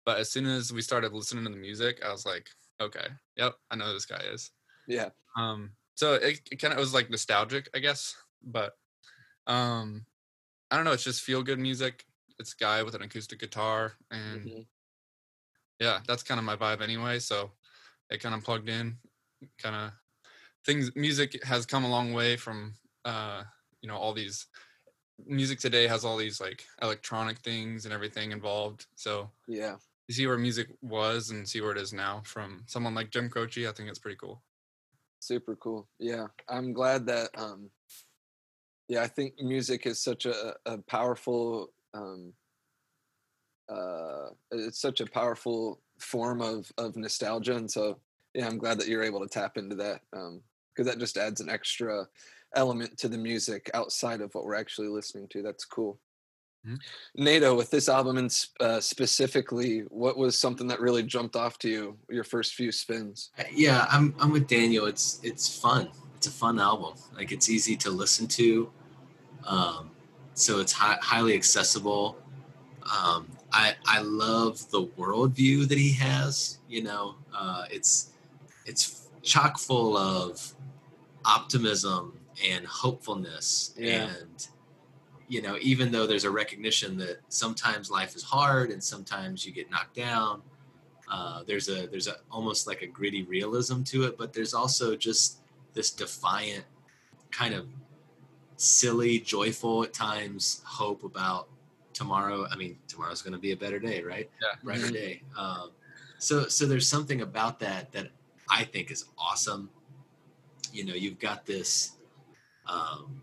[0.09, 2.49] but as soon as we started listening to the music, I was like,
[2.81, 3.05] okay,
[3.37, 4.49] yep, I know this guy is.
[4.87, 5.09] Yeah.
[5.37, 5.69] Um.
[5.93, 8.75] So it, it kind of was like nostalgic, I guess, but
[9.45, 10.07] um,
[10.71, 10.93] I don't know.
[10.93, 12.05] It's just feel good music.
[12.39, 14.61] It's a guy with an acoustic guitar, and mm-hmm.
[15.79, 17.19] yeah, that's kind of my vibe anyway.
[17.19, 17.51] So
[18.09, 18.97] it kind of plugged in.
[19.61, 19.91] Kind of
[20.65, 20.89] things.
[20.95, 22.73] Music has come a long way from
[23.05, 23.43] uh,
[23.83, 24.47] you know all these
[25.27, 28.87] music today has all these like electronic things and everything involved.
[28.95, 29.75] So yeah,
[30.09, 33.29] you see where music was and see where it is now from someone like Jim
[33.29, 33.67] Croce.
[33.67, 34.43] I think it's pretty cool.
[35.19, 35.87] Super cool.
[35.99, 37.29] Yeah, I'm glad that.
[37.37, 37.71] um
[38.87, 41.71] Yeah, I think music is such a, a powerful.
[41.93, 42.33] um
[43.69, 48.01] uh It's such a powerful form of of nostalgia, and so
[48.33, 50.43] yeah, I'm glad that you're able to tap into that um
[50.75, 52.07] because that just adds an extra
[52.55, 55.43] element to the music outside of what we're actually listening to.
[55.43, 55.99] That's cool.
[56.67, 57.23] Mm-hmm.
[57.23, 61.69] Nato, with this album and uh, specifically, what was something that really jumped off to
[61.69, 63.31] you your first few spins?
[63.39, 64.85] Uh, yeah, I'm I'm with Daniel.
[64.85, 65.89] It's it's fun.
[66.17, 66.95] It's a fun album.
[67.15, 68.69] Like it's easy to listen to,
[69.47, 69.91] um,
[70.33, 72.17] so it's hi- highly accessible.
[72.83, 76.59] Um, I I love the worldview that he has.
[76.67, 78.11] You know, uh, it's
[78.65, 80.53] it's chock full of
[81.25, 84.09] optimism and hopefulness yeah.
[84.19, 84.47] and
[85.29, 89.53] you know even though there's a recognition that sometimes life is hard and sometimes you
[89.53, 90.41] get knocked down
[91.09, 94.95] uh, there's a there's a almost like a gritty realism to it but there's also
[94.95, 95.39] just
[95.73, 96.65] this defiant
[97.31, 97.67] kind of
[98.57, 101.47] silly joyful at times hope about
[101.93, 102.45] tomorrow.
[102.51, 104.29] I mean tomorrow's going to be a better day right?
[104.41, 104.47] Yeah.
[104.63, 104.93] Brighter mm-hmm.
[104.93, 105.21] day.
[105.37, 105.71] Um,
[106.17, 108.09] so so there's something about that that
[108.49, 109.69] i think is awesome.
[110.73, 111.93] You know you've got this
[112.67, 113.21] um,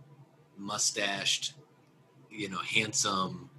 [0.57, 1.55] mustached,
[2.37, 3.51] you know, handsome,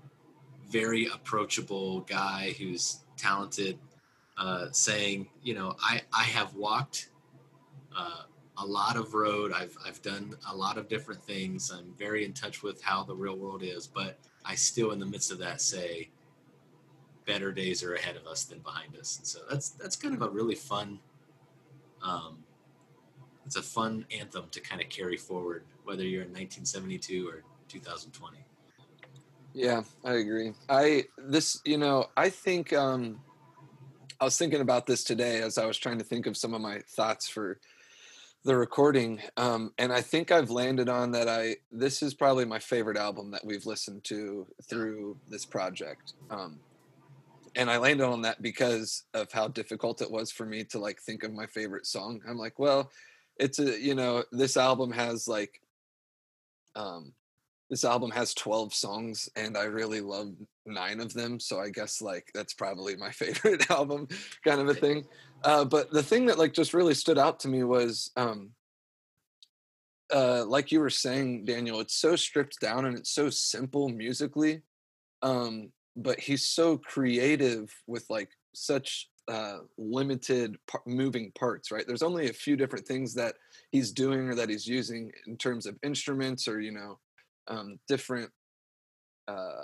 [0.70, 3.78] very approachable guy who's talented,
[4.38, 7.10] uh, saying, you know, I, I have walked
[7.98, 8.24] uh,
[8.58, 9.52] a lot of road.
[9.54, 11.72] I've, I've done a lot of different things.
[11.72, 15.06] I'm very in touch with how the real world is, but I still, in the
[15.06, 16.10] midst of that, say,
[17.26, 19.18] better days are ahead of us than behind us.
[19.18, 21.00] And so that's that's kind of a really fun
[22.02, 22.38] um,
[23.46, 28.38] it's a fun anthem to kind of carry forward, whether you're in 1972 or 2020.
[29.58, 30.54] Yeah, I agree.
[30.70, 33.20] I this you know I think um,
[34.22, 36.62] I was thinking about this today as I was trying to think of some of
[36.62, 37.60] my thoughts for
[38.46, 41.28] the recording, um, and I think I've landed on that.
[41.28, 46.14] I this is probably my favorite album that we've listened to through this project.
[46.30, 46.60] Um,
[47.56, 51.02] and I landed on that because of how difficult it was for me to like
[51.02, 52.22] think of my favorite song.
[52.30, 52.92] I'm like, well,
[53.38, 55.60] it's a you know this album has like
[56.76, 57.14] um
[57.70, 60.34] this album has 12 songs and i really love
[60.66, 64.08] nine of them so i guess like that's probably my favorite album
[64.44, 65.04] kind of a thing
[65.44, 68.50] uh, but the thing that like just really stood out to me was um
[70.14, 74.62] uh like you were saying daniel it's so stripped down and it's so simple musically
[75.22, 81.86] um but he's so creative with like such uh, limited par- moving parts, right?
[81.86, 83.36] There's only a few different things that
[83.72, 86.98] he's doing or that he's using in terms of instruments or you know
[87.48, 88.32] um, different
[89.28, 89.64] uh,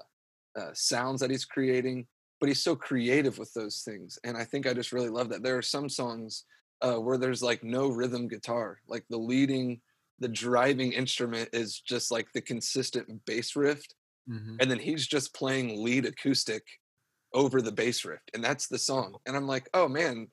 [0.57, 2.07] uh, sounds that he's creating.
[2.39, 5.43] But he's so creative with those things, and I think I just really love that.
[5.43, 6.43] There are some songs
[6.81, 9.81] uh, where there's like no rhythm guitar, like the leading
[10.19, 13.84] the driving instrument is just like the consistent bass riff
[14.29, 14.57] Mhm.
[14.61, 16.63] and then he's just playing lead acoustic
[17.34, 20.27] over the bass riff and that's the song and i'm like oh man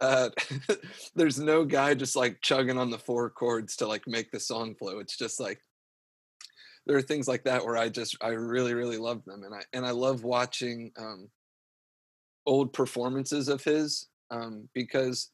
[0.00, 0.30] uh
[1.14, 4.74] there's no guy just like chugging on the four chords to like make the song
[4.74, 5.60] flow it's just like
[6.86, 9.62] there are things like that where i just i really really love them and i
[9.72, 11.30] and i love watching um
[12.46, 15.30] old performances of his um because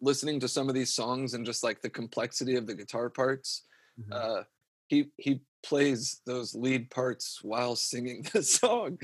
[0.00, 3.64] listening to some of these songs and just like the complexity of the guitar parts
[3.98, 4.12] Mhm.
[4.12, 4.44] uh,
[4.88, 8.98] he he plays those lead parts while singing the song,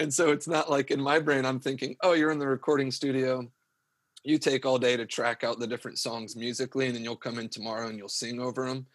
[0.00, 2.90] and so it's not like in my brain I'm thinking, oh, you're in the recording
[2.90, 3.50] studio,
[4.24, 7.38] you take all day to track out the different songs musically, and then you'll come
[7.38, 8.86] in tomorrow and you'll sing over them.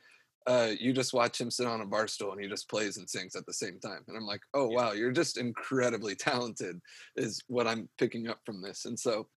[0.47, 3.09] Uh, you just watch him sit on a bar stool and he just plays and
[3.09, 6.79] sings at the same time, and I'm like, oh wow, you're just incredibly talented,
[7.15, 9.27] is what I'm picking up from this, and so.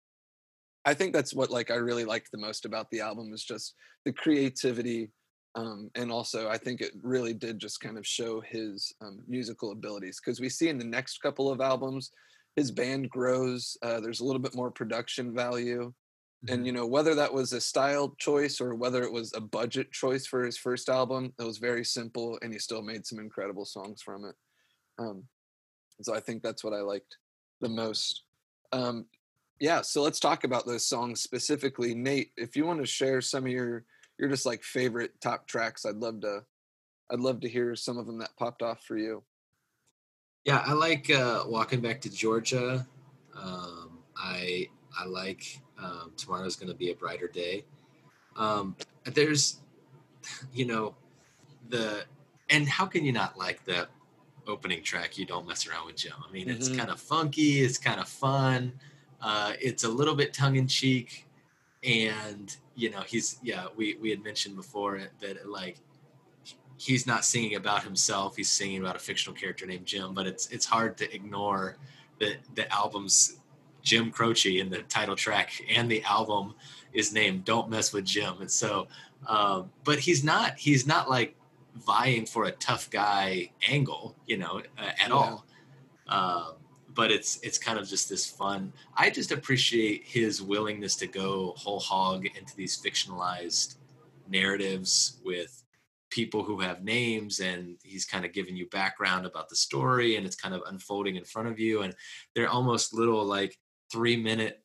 [0.86, 3.74] I think that's what like I really liked the most about the album is just
[4.06, 5.10] the creativity
[5.54, 9.72] um, and also I think it really did just kind of show his um, musical
[9.72, 12.12] abilities because we see in the next couple of albums
[12.56, 13.76] his band grows.
[13.82, 15.92] Uh, there's a little bit more production value,
[16.48, 19.92] and you know whether that was a style choice or whether it was a budget
[19.92, 23.64] choice for his first album, it was very simple, and he still made some incredible
[23.64, 24.34] songs from it.
[24.98, 25.24] Um,
[26.00, 27.16] so I think that's what I liked
[27.60, 28.22] the most.
[28.72, 29.06] Um,
[29.60, 31.94] yeah, so let's talk about those songs specifically.
[31.94, 33.84] Nate, if you want to share some of your
[34.18, 36.44] your just like favorite top tracks, I'd love to
[37.10, 39.22] I'd love to hear some of them that popped off for you.
[40.44, 42.86] Yeah, I like uh, walking back to Georgia.
[43.36, 44.68] Um, I
[45.00, 47.64] I like um, tomorrow's going to be a brighter day.
[48.36, 49.60] Um, there's,
[50.52, 50.94] you know,
[51.70, 52.04] the
[52.50, 53.88] and how can you not like that
[54.46, 55.16] opening track?
[55.16, 56.14] You don't mess around with Jim.
[56.26, 56.78] I mean, it's Mhm.
[56.78, 57.60] kind of funky.
[57.60, 58.72] It's kind of fun.
[59.20, 61.26] Uh, it's a little bit tongue in cheek,
[61.82, 63.66] and you know, he's yeah.
[63.76, 65.78] We we had mentioned before that like
[66.76, 70.46] he's not singing about himself he's singing about a fictional character named jim but it's
[70.48, 71.76] it's hard to ignore
[72.18, 73.39] that the album's
[73.90, 76.46] jim croce in the title track and the album
[76.92, 78.34] is named don't mess with jim.
[78.40, 78.70] And so
[79.34, 81.30] um, but he's not he's not like
[81.92, 85.14] vying for a tough guy angle you know uh, at Yeah.
[85.18, 85.44] all.
[86.08, 86.52] Um,
[87.00, 88.60] but it's it's kind of just this fun
[89.02, 91.30] i just appreciate his willingness to go
[91.62, 93.76] whole hog into these fictionalized
[94.28, 95.52] narratives with
[96.10, 100.26] people who have names and he's kind of giving you background about the story and
[100.26, 101.82] it's kind of unfolding in front of you.
[101.82, 101.94] And
[102.34, 103.56] they're almost little like
[103.90, 104.62] three minute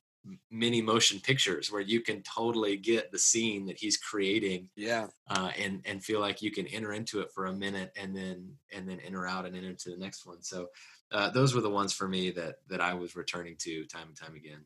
[0.49, 5.51] mini motion pictures where you can totally get the scene that he's creating Yeah, uh,
[5.57, 8.89] and and feel like you can enter into it for a minute and then and
[8.89, 10.67] then enter out and enter into the next one so
[11.11, 14.17] uh, those were the ones for me that that i was returning to time and
[14.17, 14.65] time again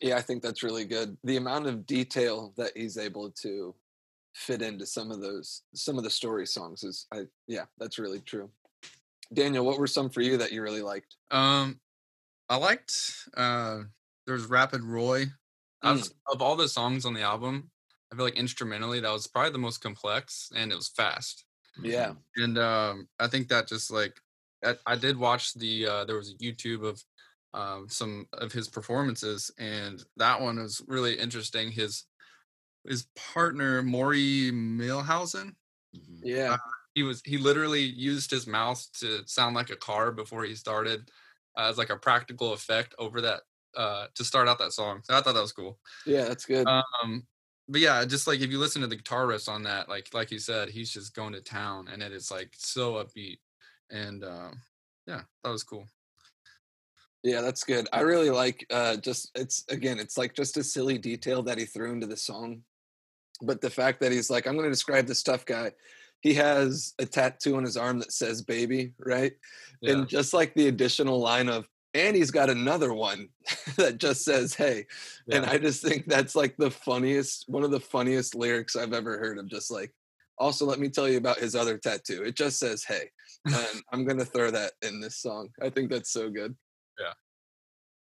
[0.00, 1.16] yeah, I think that's really good.
[1.24, 3.74] The amount of detail that he's able to
[4.34, 8.20] fit into some of those some of the story songs is I yeah, that's really
[8.20, 8.50] true.
[9.32, 11.16] Daniel, what were some for you that you really liked?
[11.30, 11.80] Um,
[12.48, 13.84] I liked uh,
[14.26, 15.26] there's Rapid Roy.
[15.82, 17.70] Was, of all the songs on the album,
[18.12, 21.44] I feel like instrumentally that was probably the most complex and it was fast.
[21.76, 22.14] Yeah.
[22.36, 24.20] And um, I think that just like
[24.64, 27.02] I, I did watch the uh, there was a YouTube of
[27.54, 31.70] um, some of his performances, and that one was really interesting.
[31.72, 32.04] His
[32.86, 35.56] his partner Maury Muehleisen,
[35.94, 36.20] Mhm.
[36.24, 36.58] Yeah.
[36.94, 41.10] he was he literally used his mouth to sound like a car before he started
[41.10, 41.12] uh,
[41.56, 43.40] as like a practical effect over that
[43.76, 45.00] uh, to start out that song.
[45.04, 45.78] So I thought that was cool.
[46.06, 46.66] Yeah, that's good.
[46.66, 47.26] Um,
[47.68, 50.30] but yeah, just like if you listen to the guitar riffs on that, like like
[50.30, 53.38] you said, he's just going to town, and it is like so upbeat,
[53.90, 54.60] and um,
[55.06, 55.86] yeah, that was cool.
[57.22, 57.88] Yeah, that's good.
[57.92, 61.64] I really like uh just it's again, it's like just a silly detail that he
[61.64, 62.62] threw into the song.
[63.42, 65.72] But the fact that he's like, I'm gonna describe this tough guy.
[66.26, 69.32] He has a tattoo on his arm that says baby, right?
[69.80, 69.92] Yeah.
[69.92, 73.28] And just like the additional line of and he's got another one
[73.76, 74.86] that just says hey.
[75.30, 79.18] And I just think that's like the funniest, one of the funniest lyrics I've ever
[79.18, 79.94] heard of just like
[80.36, 82.24] also let me tell you about his other tattoo.
[82.24, 83.08] It just says hey.
[83.44, 85.50] And I'm gonna throw that in this song.
[85.62, 86.56] I think that's so good.
[86.98, 87.12] Yeah,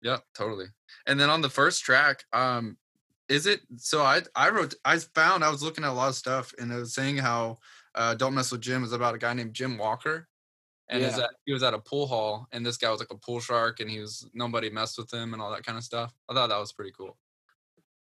[0.02, 0.66] Yeah, totally.
[1.06, 2.78] And then on the first track, um,
[3.28, 6.14] is it so I I wrote I found I was looking at a lot of
[6.14, 7.58] stuff and it was saying how
[7.99, 10.26] uh Don't Mess with Jim is about a guy named Jim Walker.
[10.90, 11.11] And Yeah.
[11.18, 13.80] that he was at a pool hall and this guy was like a pool shark
[13.80, 16.14] and he was nobody messed with him and all that kind of stuff.
[16.30, 17.18] I thought that was pretty cool.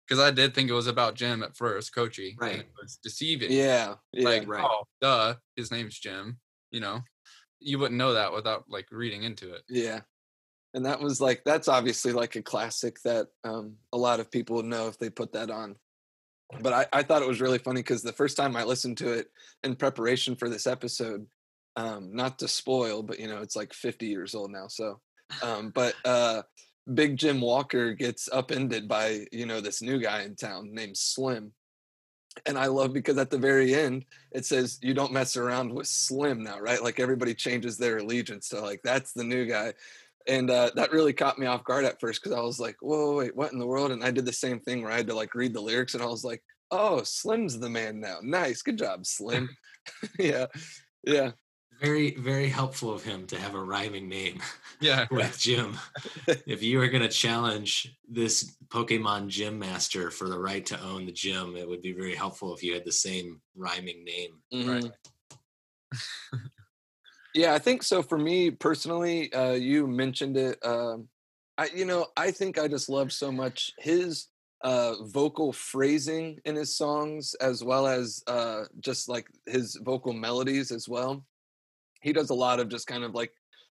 [0.08, 2.30] Because I did think it was about Jim at first, Croce.
[2.30, 2.60] And Right.
[2.60, 3.52] it was deceiving.
[3.52, 3.95] Yeah.
[4.14, 4.24] Yeah.
[4.30, 4.64] Like, right.
[4.64, 6.39] oh, duh, his name's Jim.
[6.72, 7.02] You know,
[7.60, 9.64] you wouldn't know that without like reading into it.
[9.68, 10.02] Yeah.
[10.74, 14.58] And that was like that's obviously like a classic that um a lot of people
[14.58, 15.76] would know if they put that on.
[16.62, 19.12] But I, I thought it was really funny because the first time I listened to
[19.12, 19.28] it
[19.64, 21.26] in preparation for this episode,
[21.76, 24.68] um, not to spoil, but you know, it's like 50 years old now.
[24.68, 25.00] So,
[25.43, 26.43] um, but uh,
[26.93, 31.52] Big Jim Walker gets upended by, you know, this new guy in town named Slim.
[32.45, 35.88] And I love because at the very end it says you don't mess around with
[35.88, 36.82] Slim now, right?
[36.82, 39.74] Like everybody changes their allegiance to like that's the new guy
[40.28, 43.17] and uh, that really caught me off guard at first because I was like, "Whoa,
[43.17, 45.15] wait, what in the world?" And I did the same thing where I had to
[45.15, 48.17] like read the lyrics, and I was like, "Oh, Slim's the man now.
[48.21, 49.49] Nice, good job, Slim."
[50.19, 50.47] yeah,
[51.03, 51.32] yeah.
[51.80, 54.41] Very, very helpful of him to have a rhyming name.
[54.82, 55.78] Yeah, with Jim.
[56.25, 61.05] if you were going to challenge this Pokemon Gym Master for the right to own
[61.05, 64.32] the gym, it would be very helpful if you had the same rhyming name.
[64.53, 64.69] Mm-hmm.
[64.69, 64.91] Right.
[67.38, 68.02] Yeah, I think so.
[68.02, 70.58] For me personally, uh, you mentioned it.
[70.66, 71.08] Um,
[71.56, 74.26] I, you know, I think I just love so much his
[74.64, 80.72] uh, vocal phrasing in his songs, as well as uh, just like his vocal melodies
[80.72, 81.24] as well.
[82.02, 83.32] He does a lot of just kind of like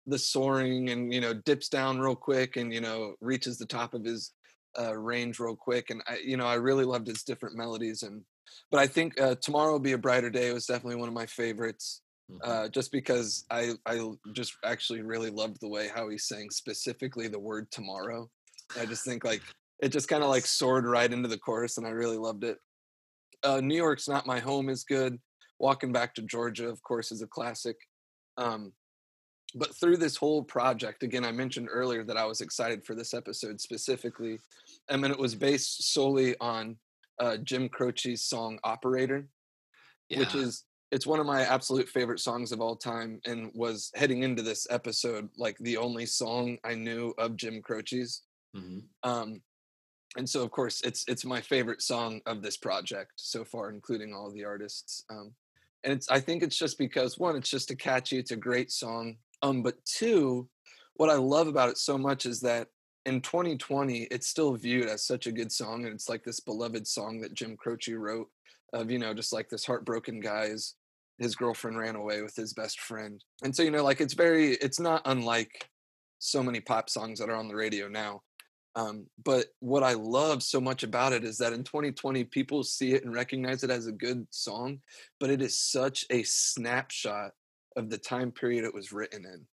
[0.06, 3.92] the soaring and you know dips down real quick and you know reaches the top
[3.92, 4.32] of his
[4.78, 5.90] uh, range real quick.
[5.90, 8.04] And I, you know, I really loved his different melodies.
[8.04, 8.22] And
[8.70, 11.26] but I think uh, tomorrow will be a brighter day was definitely one of my
[11.26, 12.00] favorites.
[12.30, 12.50] Mm-hmm.
[12.50, 14.00] uh, just because I I
[14.32, 18.28] just actually really loved the way how he sang specifically the word tomorrow.
[18.78, 19.42] I just think like
[19.80, 22.58] it just kind of like soared right into the chorus, and I really loved it.
[23.42, 25.18] Uh, New York's not my home is good.
[25.58, 27.76] Walking back to Georgia, of course, is a classic.
[28.36, 28.72] Um,
[29.54, 33.12] but through this whole project, again, I mentioned earlier that I was excited for this
[33.12, 34.38] episode specifically.
[34.88, 36.76] I mean, it was based solely on
[37.18, 39.26] uh, Jim Croce's song "Operator,"
[40.08, 40.20] yeah.
[40.20, 44.22] which is it's one of my absolute favorite songs of all time and was heading
[44.22, 48.22] into this episode like the only song i knew of jim croce's
[48.56, 48.78] mm-hmm.
[49.08, 49.40] um,
[50.16, 54.12] and so of course it's it's my favorite song of this project so far including
[54.12, 55.32] all the artists um,
[55.84, 58.70] and it's i think it's just because one it's just a catchy it's a great
[58.70, 60.48] song um, but two
[60.94, 62.68] what i love about it so much is that
[63.06, 66.86] in 2020 it's still viewed as such a good song and it's like this beloved
[66.86, 68.28] song that jim croce wrote
[68.72, 70.74] of you know just like this heartbroken guy's
[71.20, 73.22] his girlfriend ran away with his best friend.
[73.44, 75.68] And so, you know, like it's very, it's not unlike
[76.18, 78.22] so many pop songs that are on the radio now.
[78.74, 82.94] Um, but what I love so much about it is that in 2020, people see
[82.94, 84.80] it and recognize it as a good song,
[85.18, 87.32] but it is such a snapshot
[87.76, 89.44] of the time period it was written in.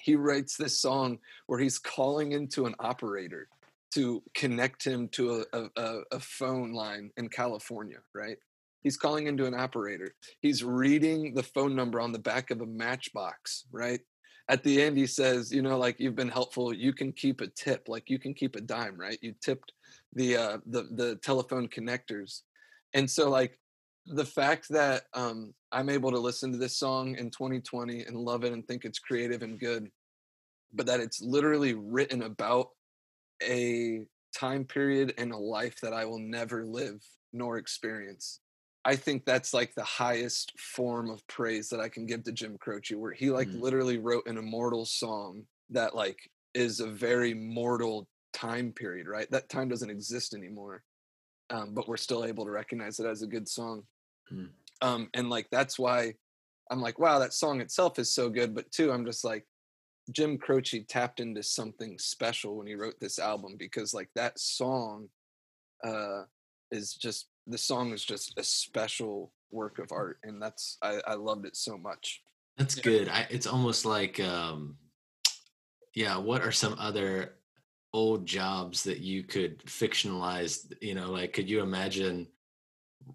[0.00, 3.48] He writes this song where he's calling into an operator
[3.94, 8.38] to connect him to a, a, a phone line in California, right?
[8.82, 10.14] He's calling into an operator.
[10.40, 14.00] He's reading the phone number on the back of a matchbox, right?
[14.48, 16.74] At the end, he says, you know, like you've been helpful.
[16.74, 19.18] You can keep a tip, like you can keep a dime, right?
[19.20, 19.72] You tipped
[20.14, 22.40] the uh, the the telephone connectors,
[22.94, 23.58] and so like
[24.06, 28.44] the fact that um, I'm able to listen to this song in 2020 and love
[28.44, 29.88] it and think it's creative and good,
[30.72, 32.70] but that it's literally written about
[33.42, 34.00] a
[34.36, 37.00] time period and a life that I will never live
[37.32, 38.40] nor experience.
[38.84, 42.56] I think that's like the highest form of praise that I can give to Jim
[42.58, 43.60] Croce, where he like mm.
[43.60, 46.18] literally wrote an immortal song that like
[46.54, 49.30] is a very mortal time period, right?
[49.30, 50.82] That time doesn't exist anymore,
[51.50, 53.82] um, but we're still able to recognize it as a good song.
[54.32, 54.48] Mm.
[54.80, 56.14] Um, and like that's why
[56.70, 58.54] I'm like, wow, that song itself is so good.
[58.54, 59.44] But two, I'm just like,
[60.10, 65.08] Jim Croce tapped into something special when he wrote this album because like that song
[65.84, 66.22] uh,
[66.70, 71.14] is just the song is just a special work of art, and that's I, I
[71.14, 72.22] loved it so much.
[72.56, 72.82] That's yeah.
[72.82, 73.08] good.
[73.08, 74.76] I, it's almost like, um,
[75.94, 76.16] yeah.
[76.16, 77.34] What are some other
[77.92, 80.72] old jobs that you could fictionalize?
[80.80, 82.26] You know, like could you imagine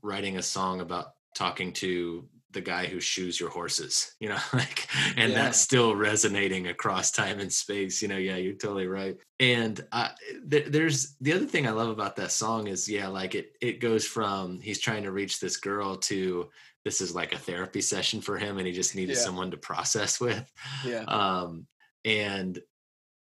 [0.02, 4.88] writing a song about talking to the guy who shoes your horses you know like
[5.16, 5.44] and yeah.
[5.44, 8.18] that's still resonating across time and space you know?
[8.18, 9.18] Yeah you're totally right.
[9.40, 10.10] And uh,
[10.50, 13.80] th- there's the other thing i love about that song is yeah like it it
[13.80, 16.50] goes from he's trying to reach this girl to
[16.86, 19.22] this is like a therapy session for him and he just needed yeah.
[19.22, 20.50] someone to process with.
[20.86, 21.04] Yeah.
[21.08, 21.68] Um
[22.06, 22.60] and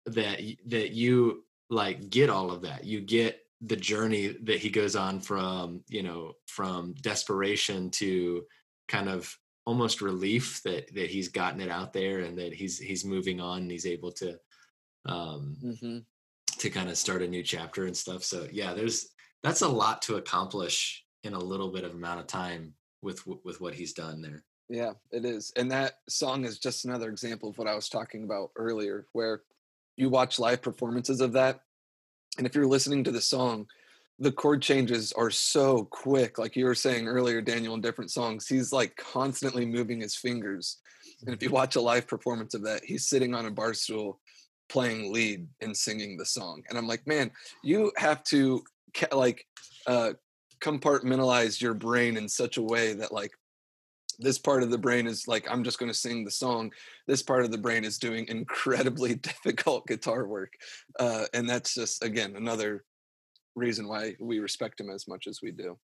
[0.06, 2.84] that that you like get all of that.
[2.84, 8.44] You get the journey that he goes on from you know from desperation to
[8.88, 9.36] kind of
[9.68, 13.58] almost relief that that he's gotten it out there and that he's he's moving on
[13.58, 14.30] and he's able to
[15.04, 15.98] um mm-hmm.
[16.58, 19.10] to kind of start a new chapter and stuff so yeah there's
[19.42, 22.72] that's a lot to accomplish in a little bit of amount of time
[23.02, 27.10] with with what he's done there yeah it is and that song is just another
[27.10, 29.42] example of what i was talking about earlier where
[29.96, 31.60] you watch live performances of that
[32.38, 33.66] and if you're listening to the song
[34.18, 36.38] the chord changes are so quick.
[36.38, 40.78] Like you were saying earlier, Daniel, in different songs, he's like constantly moving his fingers.
[41.24, 44.20] And if you watch a live performance of that, he's sitting on a bar stool
[44.68, 46.62] playing lead and singing the song.
[46.68, 47.30] And I'm like, man,
[47.62, 48.62] you have to
[49.12, 49.44] like
[49.86, 50.12] uh,
[50.60, 53.30] compartmentalize your brain in such a way that like
[54.18, 56.72] this part of the brain is like i'm just going to sing the song
[57.06, 60.52] this part of the brain is doing incredibly difficult guitar work
[60.98, 62.84] uh, and that's just again another
[63.58, 65.78] reason why we respect him as much as we do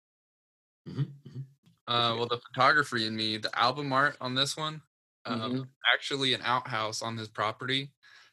[0.88, 1.00] mm-hmm.
[1.00, 1.40] mm-hmm.
[1.86, 4.80] Uh, well the photography in me the album art on this one
[5.26, 5.62] um, mm-hmm.
[5.92, 7.90] actually an outhouse on his property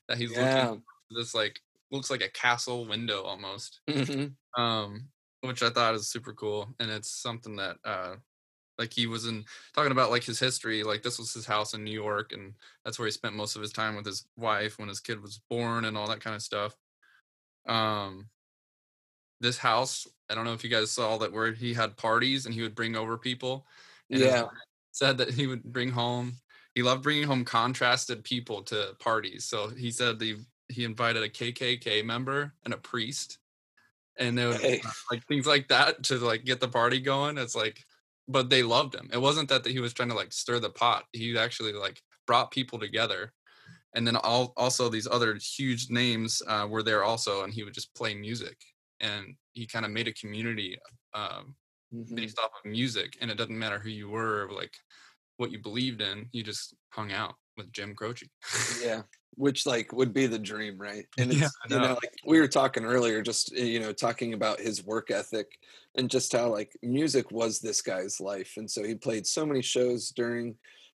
[0.08, 0.68] that he's yeah.
[0.68, 1.60] looking this like
[1.92, 4.62] looks like a castle window almost mm-hmm.
[4.62, 5.06] um,
[5.42, 8.16] which i thought is super cool and it's something that uh,
[8.78, 11.84] like he was in talking about like his history like this was his house in
[11.84, 14.89] new york and that's where he spent most of his time with his wife when
[14.89, 16.76] his kid was born and all that kind of stuff
[17.68, 18.28] um
[19.42, 22.56] this house i don't know if you guys saw that where he had parties and
[22.56, 23.66] he would bring over people
[24.10, 24.46] yeah
[24.92, 26.34] said that he would bring home
[26.76, 30.38] he loved bringing home contrasted people to parties so he said the
[30.70, 33.39] he invited a kkk member and a priest
[34.18, 34.82] and they would hey.
[35.12, 37.84] like things like that to like get the party going it's like
[38.32, 39.10] but they loved him.
[39.12, 41.06] It wasn't that he was trying to like stir the pot.
[41.12, 43.34] He actually like brought people together.
[43.94, 47.74] And then all, also these other huge names uh, were there also, and he would
[47.74, 48.58] just play music.
[49.02, 50.78] And he kind of made a community
[51.14, 51.56] um,
[51.93, 52.16] mm-hmm.
[52.16, 53.18] based off of music.
[53.20, 54.74] And it doesn't matter who you were, like
[55.38, 56.28] what you believed in.
[56.32, 58.28] You just hung out with Jim Croce.
[58.84, 59.02] yeah,
[59.36, 61.06] which like would be the dream, right?
[61.18, 64.60] And it's, yeah, you know, like we were talking earlier, just you know, talking about
[64.60, 65.47] his work ethic
[65.95, 69.62] and just how like music was this guy's life, and so he played so many
[69.62, 70.56] shows during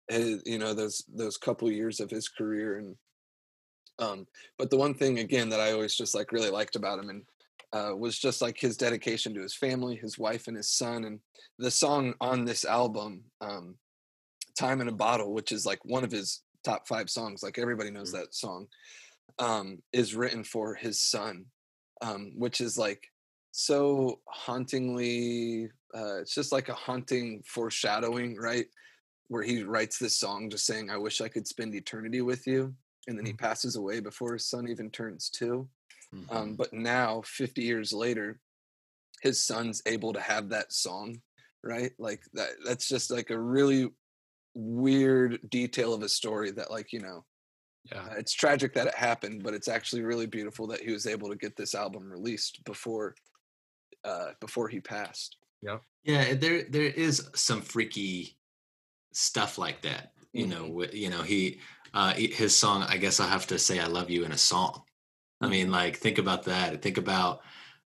[0.10, 2.96] his, you know, those those couple years of his career, and
[4.00, 4.28] um,
[4.58, 7.24] but the one thing again that I always just like really liked about him and
[7.74, 11.06] uh, was just like his dedication to his family, his wife, and his son.
[11.06, 11.20] And
[11.58, 13.76] the song on this album, um,
[14.58, 17.90] "Time in a Bottle," which is like one of his top five songs, like everybody
[17.90, 18.22] knows mm-hmm.
[18.22, 18.68] that song,
[19.40, 21.46] um, is written for his son,
[22.02, 23.04] um, which is like
[23.52, 25.70] so hauntingly.
[25.96, 28.68] Uh, it's just like a haunting foreshadowing, right?
[29.30, 32.76] Where he writes this song just saying, "I wish I could spend eternity with you,"
[33.08, 33.44] and then he mm-hmm.
[33.46, 35.70] passes away before his son even turns 2 um,
[36.14, 36.36] mm-hmm.
[36.36, 38.40] um, but now, 50 years later,
[39.22, 41.22] his son's able to have that song,
[41.64, 41.92] right?
[41.98, 42.50] Like that.
[42.66, 43.90] That's just like a really
[44.56, 47.24] weird detail of a story that like you know
[47.92, 51.08] yeah uh, it's tragic that it happened but it's actually really beautiful that he was
[51.08, 53.16] able to get this album released before
[54.06, 58.38] uh before he passed yeah yeah there there is some freaky
[59.12, 60.78] stuff like that you mm-hmm.
[60.78, 61.60] know you know he
[61.94, 64.84] uh his song i guess i have to say i love you in a song
[65.44, 67.42] i mean like think about that think about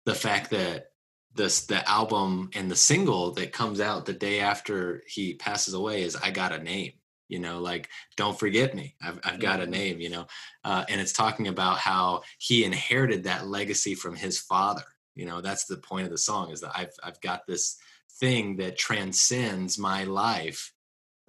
[0.04, 0.90] the fact that
[1.34, 6.02] this the album and the single that comes out the day after he passes away
[6.02, 6.92] is I got a name
[7.28, 9.72] you know like don't forget me i've, I've got a mm-hmm.
[9.72, 10.26] name you know
[10.64, 14.84] uh, and it's talking about how he inherited that legacy from his father
[15.14, 17.76] you know that's the point of the song is that i've, I've got this
[18.20, 20.72] thing that transcends my life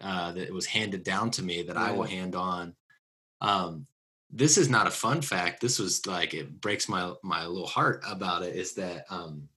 [0.01, 1.85] uh, that was handed down to me that yeah.
[1.85, 2.75] i will hand on
[3.41, 3.87] um,
[4.31, 8.03] this is not a fun fact this was like it breaks my my little heart
[8.07, 9.47] about it is that um,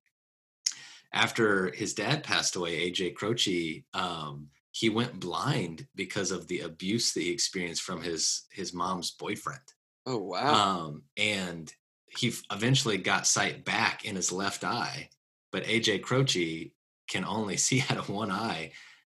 [1.12, 7.12] after his dad passed away, AJ Croce, um, he went blind because of the abuse
[7.12, 9.60] that he experienced from his his mom's boyfriend.
[10.06, 10.86] Oh wow!
[10.86, 11.72] Um, and
[12.06, 15.08] he eventually got sight back in his left eye,
[15.50, 16.72] but AJ Croce
[17.08, 18.72] can only see out of one eye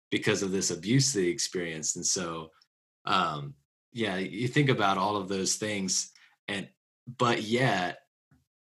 [0.10, 1.95] because of this abuse that he experienced.
[1.95, 2.51] And so,
[3.06, 3.56] um,
[3.94, 6.12] yeah, you think about all of those things,
[6.48, 6.68] and
[7.18, 8.00] but yet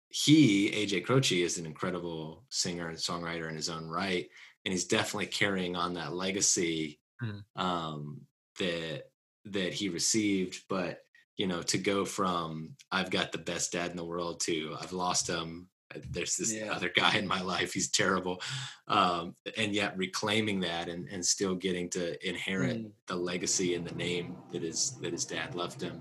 [0.08, 4.28] he AJ Croce is an incredible singer and songwriter in his own right,
[4.64, 7.42] and he's definitely carrying on that legacy mm.
[7.56, 8.20] um,
[8.58, 9.04] that
[9.46, 10.64] that he received.
[10.68, 10.98] But
[11.36, 14.92] you know, to go from I've got the best dad in the world to I've
[14.92, 15.68] lost him.
[15.94, 16.72] Uh, there's this yeah.
[16.72, 17.72] other guy in my life.
[17.72, 18.40] He's terrible,
[18.88, 22.90] um, and yet reclaiming that and, and still getting to inherit mm.
[23.06, 26.00] the legacy and the name that his that his dad left him.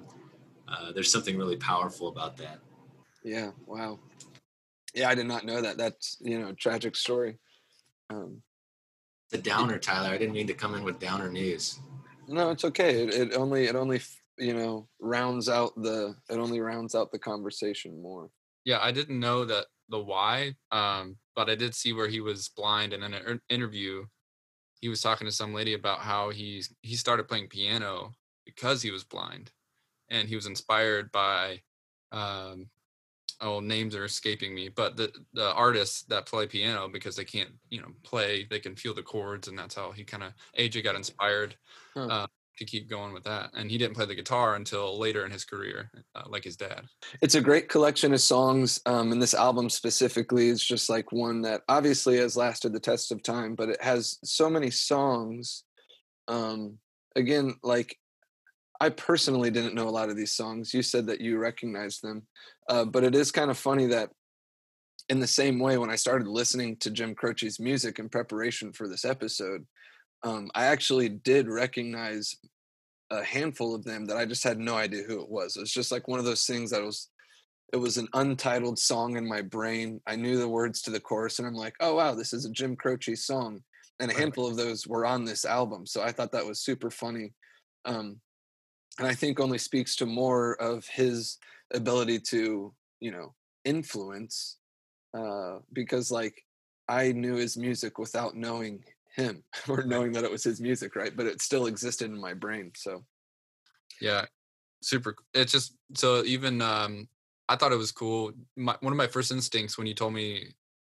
[0.68, 2.60] Uh, there's something really powerful about that.
[3.24, 3.52] Yeah.
[3.66, 4.00] Wow.
[4.94, 5.78] Yeah, I did not know that.
[5.78, 7.38] That's you know a tragic story.
[8.10, 8.42] Um,
[9.32, 10.10] the downer, Tyler.
[10.10, 11.80] I didn't mean to come in with downer news.
[12.28, 13.04] No, it's okay.
[13.04, 14.02] It, it only it only
[14.38, 18.30] you know rounds out the it only rounds out the conversation more.
[18.66, 22.50] Yeah, I didn't know that the why, um, but I did see where he was
[22.50, 22.94] blind.
[22.94, 24.06] And in an interview,
[24.82, 28.12] he was talking to some lady about how he he started playing piano
[28.46, 29.52] because he was blind,
[30.10, 31.62] and he was inspired by
[32.12, 32.68] um,
[33.42, 37.52] oh names are escaping me, but the the artists that play piano because they can't
[37.70, 40.84] you know play, they can feel the chords, and that's how he kind of AJ
[40.84, 41.56] got inspired.
[41.94, 42.08] Huh.
[42.08, 42.28] Uh,
[42.60, 43.50] to keep going with that.
[43.56, 46.84] And he didn't play the guitar until later in his career, uh, like his dad.
[47.22, 48.80] It's a great collection of songs.
[48.86, 53.12] Um, and this album specifically is just like one that obviously has lasted the test
[53.12, 55.64] of time, but it has so many songs.
[56.28, 56.78] Um,
[57.16, 57.98] again, like
[58.80, 60.74] I personally didn't know a lot of these songs.
[60.74, 62.28] You said that you recognized them,
[62.70, 64.10] uh, but it is kind of funny that
[65.10, 68.88] in the same way, when I started listening to Jim Croce's music in preparation for
[68.88, 69.66] this episode,
[70.24, 72.36] um, I actually did recognize
[73.12, 75.56] a handful of them that I just had no idea who it was.
[75.56, 77.10] It was just like one of those things that was
[77.72, 80.02] it was an untitled song in my brain.
[80.08, 82.52] I knew the words to the chorus and I'm like, "Oh wow, this is a
[82.52, 83.62] Jim Croce song."
[84.00, 85.86] And a handful of those were on this album.
[85.86, 87.34] So I thought that was super funny.
[87.86, 88.22] Um,
[88.98, 91.38] and I think only speaks to more of his
[91.74, 93.34] ability to, you know,
[93.66, 94.58] influence
[95.18, 96.46] uh because like
[96.88, 98.84] I knew his music without knowing
[99.16, 101.16] him or knowing that it was his music, right?
[101.16, 102.72] But it still existed in my brain.
[102.76, 103.04] So
[104.02, 104.26] yeah,
[104.82, 105.16] super.
[105.34, 107.08] It's just so even um
[107.48, 108.32] I thought it was cool.
[108.56, 110.54] My, one of my first instincts when you told me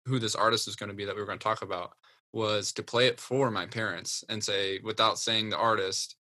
[0.06, 1.94] who this artist was going to be that we were going to talk about
[2.34, 6.16] was to play it for my parents and say without saying the artist,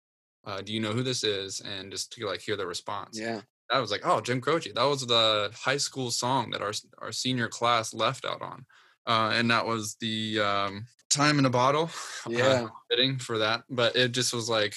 [0.46, 3.18] uh, "Do you know who this is?" and just to like hear the response.
[3.18, 3.40] Yeah.
[3.70, 7.12] I was like, "Oh, Jim Croce." That was the high school song that our our
[7.12, 8.66] senior class left out on,
[9.06, 11.90] uh, and that was the um, time in a bottle.
[12.28, 12.44] Yeah.
[12.44, 13.62] Uh, fitting for that.
[13.70, 14.74] But it just was like,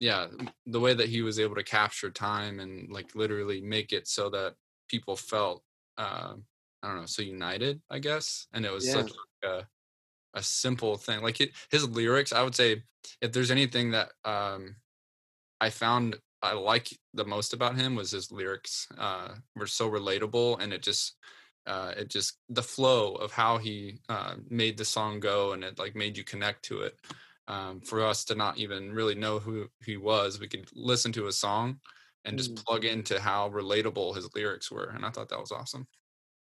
[0.00, 0.28] yeah,
[0.64, 4.30] the way that he was able to capture time and like literally make it so
[4.30, 4.54] that
[4.88, 5.62] people felt,
[5.98, 6.32] uh,
[6.82, 8.46] I don't know, so united, I guess.
[8.54, 8.92] And it was yeah.
[8.92, 9.12] such
[9.44, 9.66] a,
[10.34, 11.20] a simple thing.
[11.20, 12.82] Like it, his lyrics, I would say,
[13.20, 14.76] if there's anything that um,
[15.60, 20.62] I found I like the most about him was his lyrics uh, were so relatable
[20.62, 21.16] and it just
[21.66, 25.78] uh, it just the flow of how he uh, made the song go and it
[25.78, 26.98] like made you connect to it.
[27.48, 31.28] Um, for us to not even really know who he was we could listen to
[31.28, 31.78] a song
[32.24, 32.64] and just mm.
[32.64, 35.86] plug into how relatable his lyrics were and i thought that was awesome.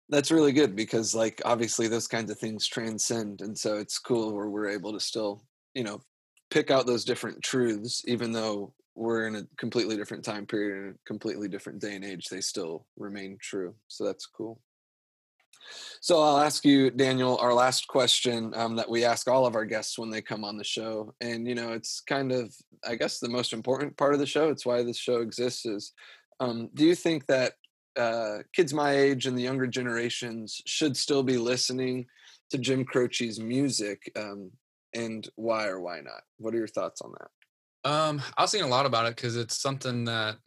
[0.09, 4.31] That's really good because like obviously those kinds of things transcend and so it's cool
[4.31, 5.43] where we're able to still
[5.73, 6.01] you know
[6.51, 10.93] pick out those different truths even though we're in a completely different time period and
[10.93, 13.73] a completely different day and age they still remain true.
[13.87, 14.61] So that's cool
[15.99, 19.65] so I'll ask you, Daniel, our last question um, that we ask all of our
[19.65, 22.53] guests when they come on the show, and you know, it's kind of,
[22.85, 24.49] I guess, the most important part of the show.
[24.49, 25.65] It's why this show exists.
[25.65, 25.93] Is
[26.39, 27.53] um, do you think that
[27.97, 32.07] uh, kids my age and the younger generations should still be listening
[32.49, 34.51] to Jim Croce's music, um,
[34.95, 36.21] and why or why not?
[36.37, 37.89] What are your thoughts on that?
[37.89, 40.37] Um, I was thinking a lot about it because it's something that,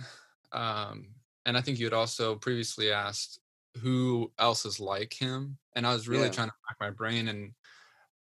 [0.53, 1.09] um,
[1.47, 3.41] and I think you had also previously asked
[3.81, 6.31] who else is like him and i was really yeah.
[6.31, 7.53] trying to rack my brain and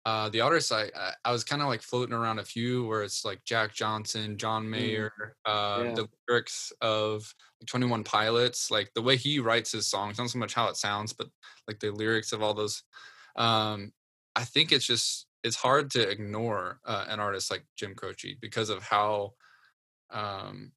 [0.06, 0.90] uh, the artists I
[1.24, 4.66] I was kind of like floating around a few where it's like Jack Johnson, John
[4.66, 5.50] mm, Mayer, mm.
[5.50, 5.94] uh, yeah.
[5.94, 7.34] the lyrics of
[7.68, 10.76] Twenty One Pilots, like the way he writes his songs, not so much how it
[10.76, 11.28] sounds, but
[11.70, 12.84] like the lyrics of all those.
[13.38, 13.94] Um,
[14.36, 18.70] I think it's just it's hard to ignore uh, an artist like Jim Croce because
[18.70, 19.34] of how
[20.12, 20.74] um,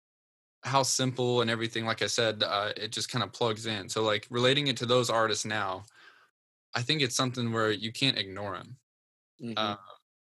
[0.66, 3.88] how simple and everything like i said uh, it just kind of plugs in.
[3.88, 5.84] So like relating it to those artists now
[6.74, 8.76] i think it's something where you can't ignore them
[9.42, 9.54] mm-hmm.
[9.56, 9.76] uh,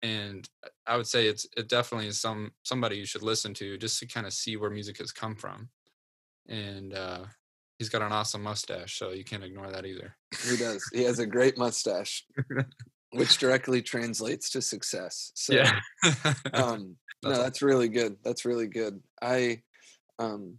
[0.05, 0.49] and
[0.86, 4.07] i would say it's it definitely is some somebody you should listen to just to
[4.07, 5.68] kind of see where music has come from.
[6.47, 7.24] And uh,
[7.78, 10.14] he's got an awesome mustache so you can't ignore that either.
[10.47, 10.84] He does.
[10.92, 12.26] He has a great mustache
[13.12, 15.32] which directly translates to success.
[15.36, 15.80] So yeah
[16.53, 18.16] um no that's really good.
[18.22, 19.01] That's really good.
[19.22, 19.62] I
[20.19, 20.59] um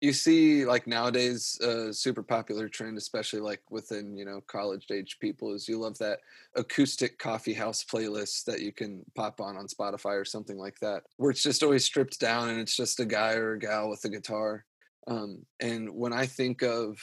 [0.00, 5.16] you see like nowadays a super popular trend especially like within you know college age
[5.20, 6.20] people is you love that
[6.54, 11.02] acoustic coffee house playlist that you can pop on on spotify or something like that
[11.16, 14.04] where it's just always stripped down and it's just a guy or a gal with
[14.04, 14.64] a guitar
[15.08, 16.98] um, and when i think of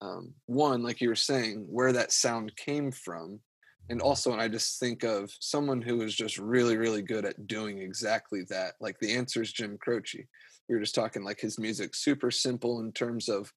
[0.00, 3.40] um, one like you were saying where that sound came from
[3.88, 7.46] and also and i just think of someone who is just really really good at
[7.46, 10.26] doing exactly that like the answer is jim croce
[10.68, 13.52] we were just talking like his music super simple in terms of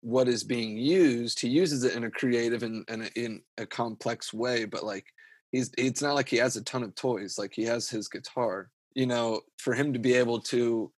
[0.00, 4.32] what is being used he uses it in a creative and, and in a complex
[4.32, 5.06] way but like
[5.50, 8.70] he's it's not like he has a ton of toys like he has his guitar
[8.94, 10.90] you know for him to be able to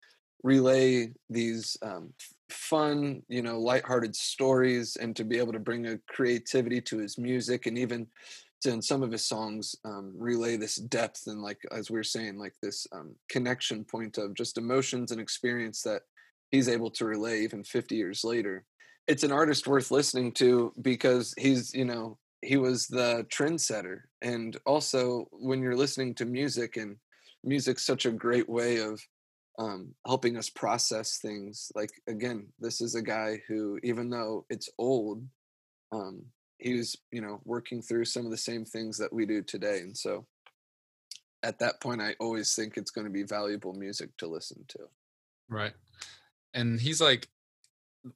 [0.42, 2.12] relay these um,
[2.48, 7.18] fun you know lighthearted stories and to be able to bring a creativity to his
[7.18, 8.06] music and even
[8.66, 12.38] in some of his songs um, relay this depth and like as we are saying
[12.38, 16.02] like this um, connection point of just emotions and experience that
[16.50, 18.64] he's able to relay even 50 years later.
[19.06, 24.02] It's an artist worth listening to because he's you know he was the trendsetter.
[24.22, 26.96] And also when you're listening to music and
[27.44, 29.00] music's such a great way of
[29.58, 34.68] um, helping us process things like again this is a guy who even though it's
[34.78, 35.24] old
[35.90, 36.22] um,
[36.58, 39.80] he was you know working through some of the same things that we do today
[39.80, 40.26] and so
[41.42, 44.80] at that point i always think it's going to be valuable music to listen to
[45.48, 45.72] right
[46.54, 47.28] and he's like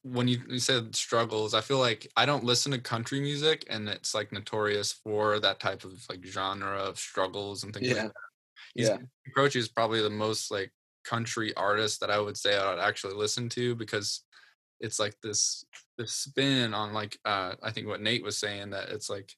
[0.02, 3.88] when you, you said struggles i feel like i don't listen to country music and
[3.88, 8.02] it's like notorious for that type of like genre of struggles and things yeah like
[8.04, 8.12] that.
[8.74, 8.96] He's, yeah
[9.34, 10.72] Croce is probably the most like
[11.04, 14.22] country artist that i would say i would actually listen to because
[14.82, 15.64] it's like this
[15.96, 19.32] this spin on like uh i think what nate was saying that it's like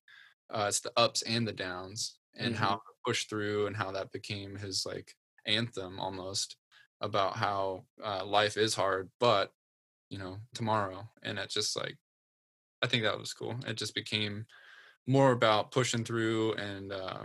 [0.52, 2.64] uh it's the ups and the downs and mm-hmm.
[2.64, 5.12] how push through and how that became his like
[5.46, 6.56] anthem almost
[7.00, 9.52] about how uh, life is hard but
[10.08, 11.96] you know tomorrow and it just like
[12.82, 14.46] i think that was cool it just became
[15.06, 17.24] more about pushing through and uh,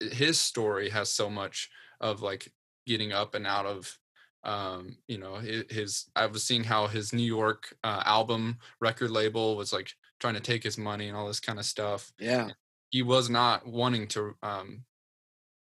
[0.00, 1.70] his story has so much
[2.00, 2.50] of like
[2.86, 3.96] getting up and out of
[4.44, 9.10] um you know his, his i was seeing how his new york uh, album record
[9.10, 12.12] label was like trying to take his money and all this kind of stuff.
[12.18, 12.50] Yeah.
[12.90, 14.84] He was not wanting to um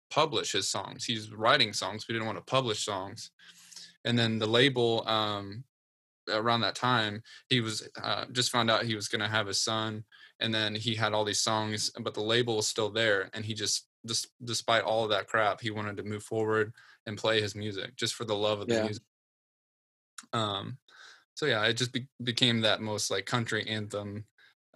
[0.10, 1.06] publish his songs.
[1.06, 3.32] He's writing songs but he didn't want to publish songs.
[4.04, 5.64] And then the label um
[6.30, 9.54] around that time he was uh, just found out he was going to have a
[9.54, 10.04] son
[10.42, 13.54] and then he had all these songs but the label was still there and he
[13.54, 16.74] just just despite all of that crap he wanted to move forward
[17.08, 18.84] and play his music just for the love of the yeah.
[18.84, 19.04] music
[20.34, 20.78] um
[21.34, 24.26] so yeah it just be- became that most like country anthem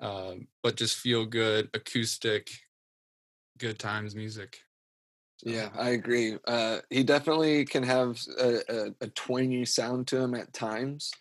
[0.02, 2.50] uh, but just feel good acoustic
[3.60, 4.58] good times music
[5.44, 6.38] yeah, I agree.
[6.48, 11.12] Uh, he definitely can have a, a, a, twangy sound to him at times,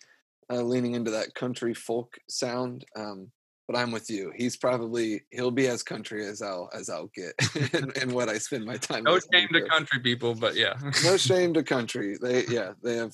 [0.51, 2.85] uh, leaning into that country folk sound.
[2.95, 3.31] Um,
[3.71, 4.33] but I'm with you.
[4.35, 7.33] He's probably he'll be as country as I'll as I'll get
[8.01, 9.03] and, what I spend my time.
[9.03, 10.73] No shame to country people, but yeah.
[11.05, 12.17] no shame to country.
[12.21, 13.13] They yeah they have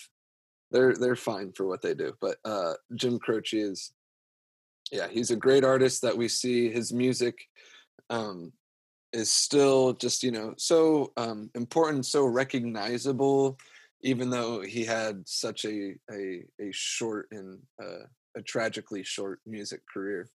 [0.72, 2.14] they're they're fine for what they do.
[2.20, 3.92] But uh, Jim Croce is
[4.92, 7.38] yeah he's a great artist that we see his music
[8.10, 8.52] um,
[9.14, 13.60] is still just you know so um, important, so recognizable
[14.02, 18.06] even though he had such a a, a short and uh,
[18.36, 20.30] a tragically short music career,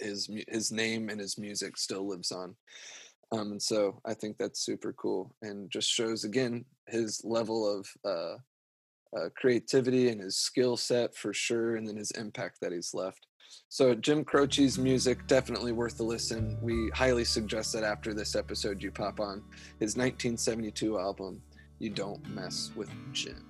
[0.00, 2.54] his his name and his music still lives on.
[3.32, 7.88] Um, and so I think that's super cool and just shows again his level of
[8.04, 8.36] uh,
[9.16, 13.26] uh, creativity and his skill set for sure, and then his impact that he's left.
[13.68, 16.56] So Jim Croce's music definitely worth a listen.
[16.62, 19.42] We highly suggest that after this episode you pop on
[19.80, 21.42] his 1972 album
[21.80, 23.44] you don't mess with Jim.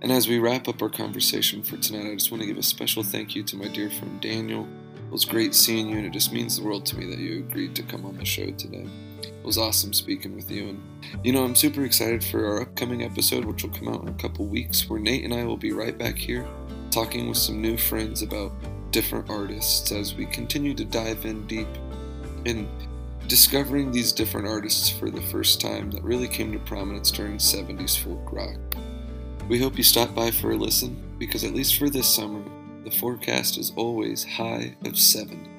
[0.00, 2.62] And as we wrap up our conversation for tonight, I just want to give a
[2.62, 4.68] special thank you to my dear friend Daniel.
[4.94, 7.40] It was great seeing you, and it just means the world to me that you
[7.40, 8.86] agreed to come on the show today.
[9.22, 10.82] It was awesome speaking with you, and
[11.24, 14.14] you know, I'm super excited for our upcoming episode, which will come out in a
[14.14, 16.46] couple weeks, where Nate and I will be right back here
[16.90, 18.52] talking with some new friends about
[18.92, 21.68] different artists as we continue to dive in deep
[22.44, 22.68] in
[23.26, 27.98] discovering these different artists for the first time that really came to prominence during 70s
[27.98, 28.56] folk rock.
[29.48, 32.44] We hope you stop by for a listen because, at least for this summer,
[32.84, 35.57] the forecast is always high of 70.